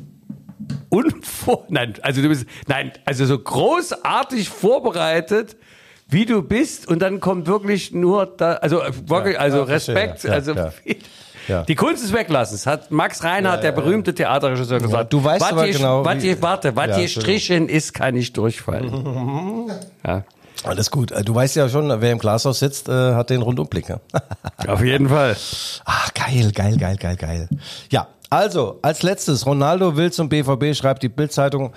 [0.89, 5.57] unvor, nein, also du bist, nein, also so großartig vorbereitet,
[6.12, 10.24] wie du bist und dann kommt wirklich nur da, also äh, wirklich, also ja, Respekt,
[10.24, 10.72] ja, also ja.
[11.47, 11.64] Ja.
[11.64, 15.12] die Kunst des Weglassens hat Max Reinhardt, der berühmte Theaterregisseur, gesagt.
[15.12, 18.14] du weißt was aber je, genau, was je, warte, was Ja, je strichen ist, kann
[18.14, 19.72] nicht durchfallen.
[20.05, 20.24] ja,
[20.64, 21.12] Alles gut.
[21.12, 23.89] Äh, Du weißt ja schon, wer im Glashaus sitzt, äh, hat den Rundumblick.
[23.89, 23.99] Ne?
[24.68, 25.36] auf jeden Fall.
[25.86, 27.49] Ach, geil, geil, geil, geil, geil.
[27.89, 31.74] Ja, also, als letztes, Ronaldo will zum BVB, schreibt die Bildzeitung.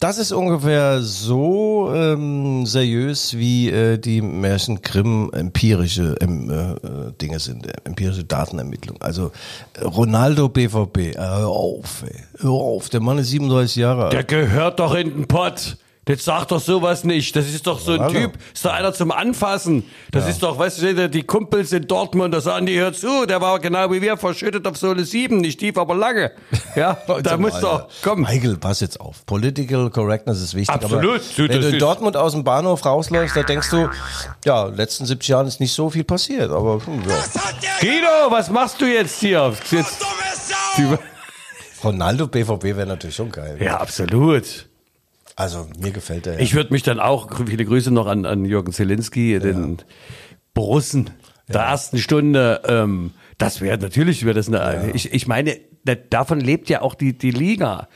[0.00, 7.38] Das ist ungefähr so ähm, seriös, wie äh, die Märchen Grimm empirische ähm, äh, Dinge
[7.38, 9.00] sind, äh, empirische Datenermittlung.
[9.00, 9.30] Also
[9.74, 14.12] äh, Ronaldo BVB, äh, hör auf, ey, hör auf, der Mann ist 37 Jahre alt.
[14.12, 15.76] Der gehört doch in den Pott.
[16.06, 17.34] Jetzt sag doch sowas nicht.
[17.34, 18.12] Das ist doch so ein.
[18.12, 19.84] Typ, ist doch einer zum Anfassen.
[20.10, 23.40] Das ist doch, weißt du, die Kumpels in Dortmund, das sagen die, hör zu, der
[23.40, 26.32] war genau wie wir, verschüttet auf Sohle 7, nicht tief, aber lange.
[26.76, 28.22] Ja, da muss doch, komm.
[28.22, 29.24] Michael, pass jetzt auf.
[29.26, 30.74] Political Correctness ist wichtig.
[30.74, 31.04] Absolut.
[31.04, 33.88] Aber wenn das du in Dortmund aus dem Bahnhof rausläufst, da denkst du,
[34.44, 36.50] ja, letzten 70 Jahren ist nicht so viel passiert.
[36.50, 37.14] Aber hm, ja.
[37.80, 39.52] Guido, was machst du jetzt hier?
[39.70, 40.04] Jetzt,
[41.84, 43.56] Ronaldo BVB wäre natürlich schon geil.
[43.60, 44.66] ja, absolut.
[45.36, 46.38] Also mir gefällt der.
[46.40, 49.78] Ich würde mich dann auch, viele Grüße noch an, an Jürgen Zielinski, den
[50.54, 51.10] Borussen
[51.48, 52.62] der ersten Stunde.
[52.66, 56.94] Ähm, das wäre natürlich, wäre das eine, ich, ich meine, da- davon lebt ja auch
[56.94, 57.88] die, die Liga.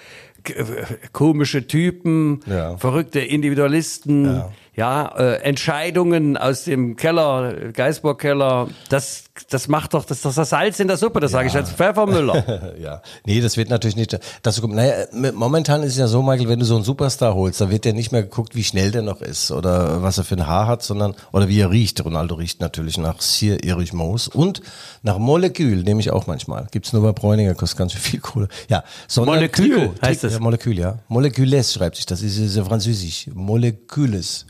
[0.45, 0.65] Äh,
[1.13, 2.77] Komische Typen, Ja.
[2.77, 4.43] verrückte Individualisten,
[4.75, 10.51] ja, äh, Entscheidungen aus dem Keller, Geisbock-Keller, das, das macht doch, das ist doch das
[10.51, 12.75] Salz in der Suppe, das sage ich als Pfeffermüller.
[12.81, 14.75] ja, nee, das wird natürlich nicht dazu kommen.
[14.75, 17.85] Naja, momentan ist es ja so, Michael, wenn du so einen Superstar holst, dann wird
[17.87, 20.67] ja nicht mehr geguckt, wie schnell der noch ist oder was er für ein Haar
[20.67, 22.05] hat, sondern oder wie er riecht.
[22.05, 24.63] Ronaldo riecht natürlich nach Sir Erich Moos und
[25.03, 26.67] nach Molekül, nehme ich auch manchmal.
[26.71, 28.49] Gibt's nur bei Bräuninger, kostet ganz schön viel Kohle.
[28.69, 30.35] Ja, sondern Molekül heißt das.
[30.35, 30.99] Ja, Molekül, ja.
[31.09, 33.29] Molekules schreibt sich das, ist, ist ja französisch.
[33.35, 34.47] Molekules.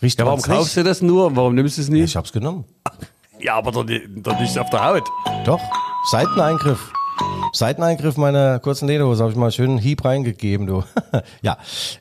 [0.00, 1.34] Riecht Ja, warum kaufst du das nur?
[1.34, 2.04] Warum nimmst du es Ja, nicht?
[2.04, 2.64] Ich hab's genommen.
[3.40, 4.06] Ja, aber doch nicht,
[4.58, 5.08] auf der Haut.
[5.44, 5.60] Doch,
[6.10, 6.92] Seiteneingriff.
[7.52, 10.84] Seiteneingriff meiner kurzen Lederhose habe ich mal einen Hieb reingegeben, du.
[11.42, 11.56] ja,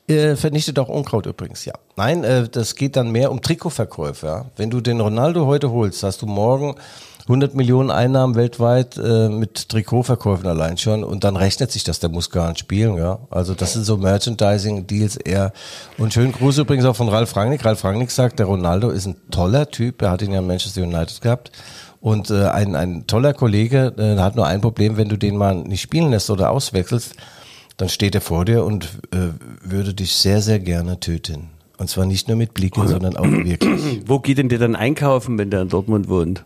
[0.08, 1.74] äh, vernichtet auch Unkraut übrigens, ja.
[1.96, 4.28] Nein, äh, das geht dann mehr um Trikotverkäufe.
[4.28, 4.46] Ja?
[4.56, 6.76] Wenn du den Ronaldo heute holst, hast du morgen
[7.28, 12.10] 100 Millionen Einnahmen weltweit äh, mit Trikotverkäufen allein schon und dann rechnet sich das, der
[12.10, 13.20] muss gar nicht spielen, ja.
[13.30, 15.52] Also das sind so Merchandising-Deals eher.
[15.98, 17.66] Und schönen Gruß übrigens auch von Ralf Rangnick.
[17.66, 20.84] Ralf Rangnick sagt, der Ronaldo ist ein toller Typ, er hat ihn ja in Manchester
[20.84, 21.52] United gehabt.
[22.08, 25.56] Und äh, ein, ein toller Kollege äh, hat nur ein Problem, wenn du den mal
[25.56, 27.18] nicht spielen lässt oder auswechselst,
[27.76, 31.50] dann steht er vor dir und äh, würde dich sehr, sehr gerne töten.
[31.78, 34.04] Und zwar nicht nur mit Blicken, sondern auch wirklich.
[34.08, 36.46] Wo geht denn der dann einkaufen, wenn der in Dortmund wohnt?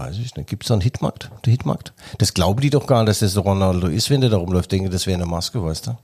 [0.00, 0.48] Weiß ich nicht.
[0.48, 1.30] Gibt es da einen Hitmarkt?
[1.44, 1.92] Der Hitmarkt?
[2.16, 4.72] Das glauben die doch gar nicht, dass das der Ronaldo ist, wenn der da rumläuft.
[4.72, 5.98] Denke, das wäre eine Maske, weißt du?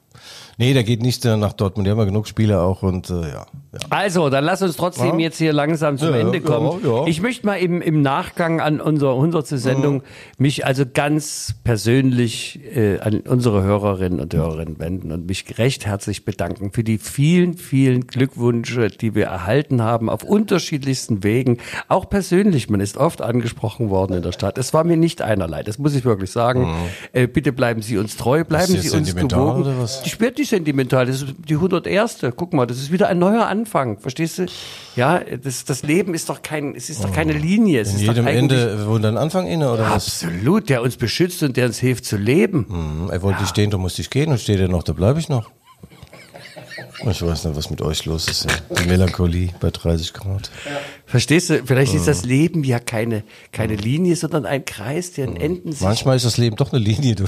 [0.59, 1.87] Nee, der geht nicht äh, nach Dortmund.
[1.87, 3.29] Die haben ja genug Spieler auch und äh, ja.
[3.29, 3.47] ja.
[3.91, 5.27] Also, dann lass uns trotzdem Ja.
[5.27, 6.81] jetzt hier langsam zum Ja, Ende kommen.
[7.07, 9.47] Ich möchte mal eben im Nachgang an unsere 100.
[9.47, 10.03] Sendung
[10.39, 16.25] mich also ganz persönlich äh, an unsere Hörerinnen und Hörerinnen wenden und mich recht herzlich
[16.25, 21.59] bedanken für die vielen, vielen Glückwünsche, die wir erhalten haben auf unterschiedlichsten Wegen.
[21.89, 24.59] Auch persönlich, man ist oft angesprochen worden in der Stadt.
[24.59, 26.75] Es war mir nicht einerlei, das muss ich wirklich sagen.
[27.13, 28.79] Äh, bitte bleiben Sie uns treu, bleiben Mhm.
[28.81, 29.61] Sie uns gewogen.
[29.63, 30.03] oder was?
[30.05, 32.19] Ich werde nicht sentimental, das ist die 101.
[32.37, 34.47] Guck mal, das ist wieder ein neuer Anfang, verstehst du?
[34.97, 37.81] Ja, das, das Leben ist doch kein, es ist doch keine Linie.
[37.83, 40.23] Es In ist jedem Ende wohnt ein Anfang inne, oder was?
[40.25, 42.67] absolut, der uns beschützt und der uns hilft zu leben.
[42.69, 45.19] Hm, Er wollte nicht stehen, du musst dich gehen und steht er noch, da bleibe
[45.21, 45.51] ich noch.
[47.01, 48.45] Ich weiß nicht, was mit euch los ist.
[48.45, 48.77] Ja.
[48.77, 50.51] Die Melancholie bei 30 Grad.
[51.05, 51.63] Verstehst du?
[51.65, 53.23] Vielleicht ist das Leben ja keine,
[53.53, 55.83] keine Linie, sondern ein Kreis, der in Enden sich.
[55.83, 57.25] Manchmal ist das Leben doch eine Linie, du.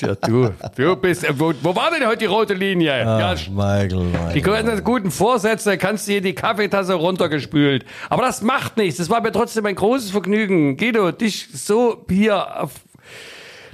[0.00, 2.98] Ja, du, du bist, äh, wo, wo war denn heute die rote Linie?
[2.98, 4.34] ja, Ach, Michael, Michael.
[4.34, 7.84] Die ganzen guten Vorsätze kannst du hier die Kaffeetasse runtergespült.
[8.08, 8.98] Aber das macht nichts.
[8.98, 10.76] Das war mir trotzdem ein großes Vergnügen.
[10.76, 12.72] Guido, dich so hier auf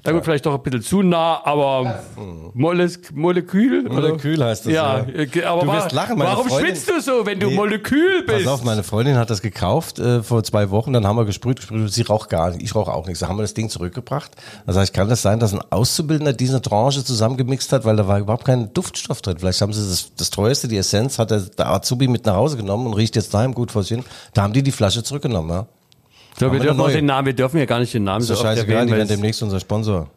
[0.04, 2.00] Na gut, vielleicht doch ein bisschen zu nah, aber
[2.54, 3.82] Moles, Molekül?
[3.88, 5.06] Molekül heißt das, Ja, ja.
[5.06, 7.54] äh, aber Du wirst lachen, meine warum Freundin- schwitzt du so, wenn du Nee.
[7.56, 8.44] Molekül bist?
[8.44, 11.56] Pass auf, meine Freundin hat das gekauft äh, vor zwei Wochen, dann haben wir gesprüht,
[11.56, 13.20] gesprüht, sie raucht gar nicht, ich rauche auch nichts.
[13.20, 14.30] Dann haben wir das Ding zurückgebracht.
[14.66, 18.06] Da sag ich, kann das sein, dass ein Auszubildender diese Tranche zusammengemixt hat, weil da
[18.06, 19.38] war überhaupt kein Duftstoff drin.
[19.38, 22.56] Vielleicht haben sie das, das teuerste, die Essenz, hat der, der Azubi mit nach Hause
[22.56, 24.04] genommen und riecht jetzt daheim gut vor sich hin.
[24.34, 25.66] Da haben die die Flasche zurückgenommen, ja.
[26.38, 28.86] So, wir dürfen auch den Namen, wir dürfen ja gar nicht den Namen so scheißegal,
[28.86, 30.08] die werden demnächst unser Sponsor.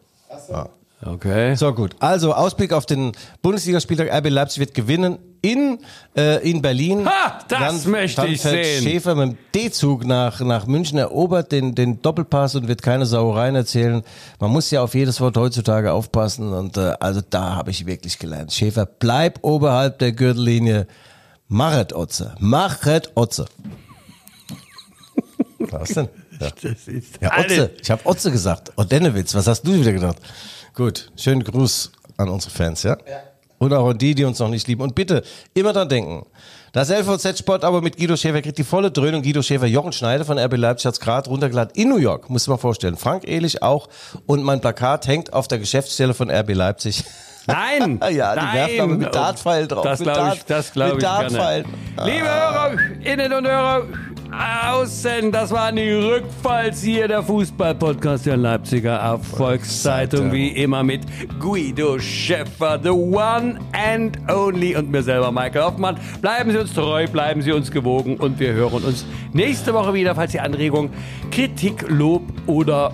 [1.04, 1.56] Okay.
[1.56, 1.96] So gut.
[2.00, 4.14] Also Ausblick auf den Bundesligaspieltag.
[4.14, 5.80] RB Leipzig wird gewinnen in
[6.16, 7.08] äh, in Berlin.
[7.08, 8.84] Ha, das möchte dann ich sehen.
[8.84, 13.56] Schäfer mit dem D-Zug nach nach München erobert den den Doppelpass und wird keine Sauereien
[13.56, 14.04] erzählen.
[14.40, 18.20] Man muss ja auf jedes Wort heutzutage aufpassen und äh, also da habe ich wirklich
[18.20, 18.54] gelernt.
[18.54, 20.86] Schäfer, bleib oberhalb der Gürtellinie.
[21.48, 22.36] Machet Otze.
[22.40, 23.46] Machet Otze.
[25.72, 26.10] Was denn?
[26.40, 26.50] Ja.
[26.62, 27.38] Das ist Ja.
[27.38, 27.72] Otze.
[27.82, 28.72] Ich habe Otze gesagt.
[28.78, 29.36] Odenewitz.
[29.36, 30.18] Was hast du wieder gedacht?
[30.74, 31.12] Gut.
[31.16, 32.98] Schönen Gruß an unsere Fans, ja?
[33.60, 34.82] Und auch an die, die uns noch nicht lieben.
[34.82, 35.22] Und bitte
[35.54, 36.26] immer dran denken.
[36.74, 39.22] Das LVZ Sport aber mit Guido Schäfer kriegt die volle Dröhnung.
[39.22, 42.30] Guido Schäfer, Jochen Schneider von RB Leipzig hat's gerade runtergeladen in New York.
[42.30, 42.96] Muss man vorstellen.
[42.98, 43.88] Frank Ehlich auch.
[44.26, 47.04] Und mein Plakat hängt auf der Geschäftsstelle von RB Leipzig.
[47.48, 48.00] Nein!
[48.12, 48.56] Ja, die nein.
[48.56, 49.84] werfen aber mit Dartpfeilen drauf.
[49.84, 51.30] Das Mit glaube ich, das glaube mit ich gerne.
[51.30, 51.66] Dartpfeilen.
[52.06, 52.72] Liebe Hörer,
[53.04, 53.88] Innen und Hörer,
[54.32, 61.02] außen, das waren die Rückfallzieher der Fußball-Podcast der Leipziger Erfolgszeitung, wie immer mit
[61.40, 65.98] Guido Schäffer, the one and only und mir selber, Michael Hoffmann.
[66.22, 70.16] Bleiben Sie uns treu, bleiben Sie uns gewogen und wir hören uns nächste Woche wieder,
[70.16, 70.92] falls Sie Anregungen,
[71.32, 72.94] Kritik, Lob oder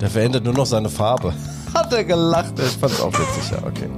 [0.00, 1.32] Der verändert nur noch seine Farbe.
[1.74, 3.88] Hat er gelacht, ich fand's auch witzig, ja, okay.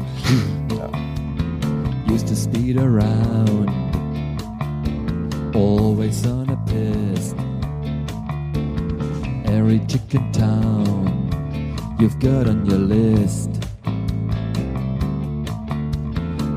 [2.13, 3.69] used to speed around,
[5.57, 7.35] always on a piss.
[9.51, 13.51] Every chicken town you've got on your list.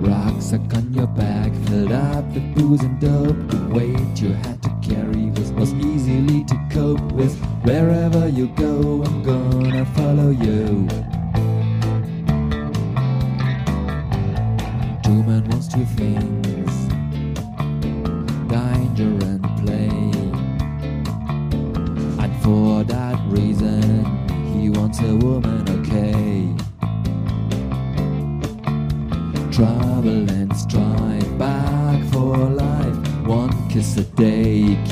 [0.02, 3.38] Rucksack on your back, filled up with booze and dope.
[3.47, 7.38] The weight you had to carry was, easily to cope with.
[7.64, 10.88] Wherever you go, I'm gonna follow you.
[15.04, 16.30] Two men wants two things
[18.50, 18.79] danger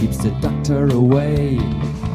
[0.07, 1.57] keeps the doctor away.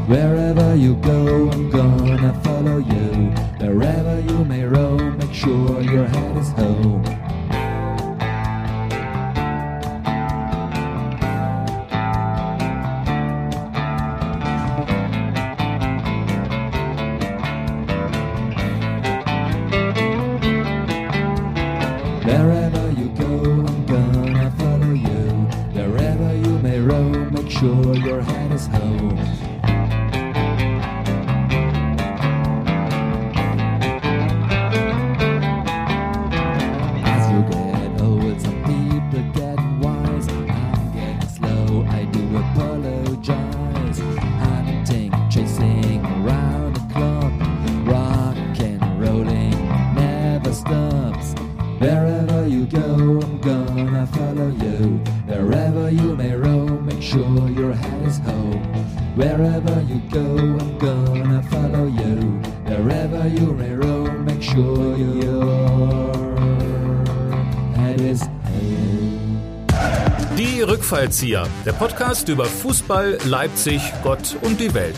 [0.07, 3.31] Wherever you go, I'm gonna follow you.
[3.61, 7.22] Wherever you may roam, make sure your head is home.
[71.13, 74.97] Die Rückfallzieher, der Podcast über Fußball, Leipzig, Gott und die Welt.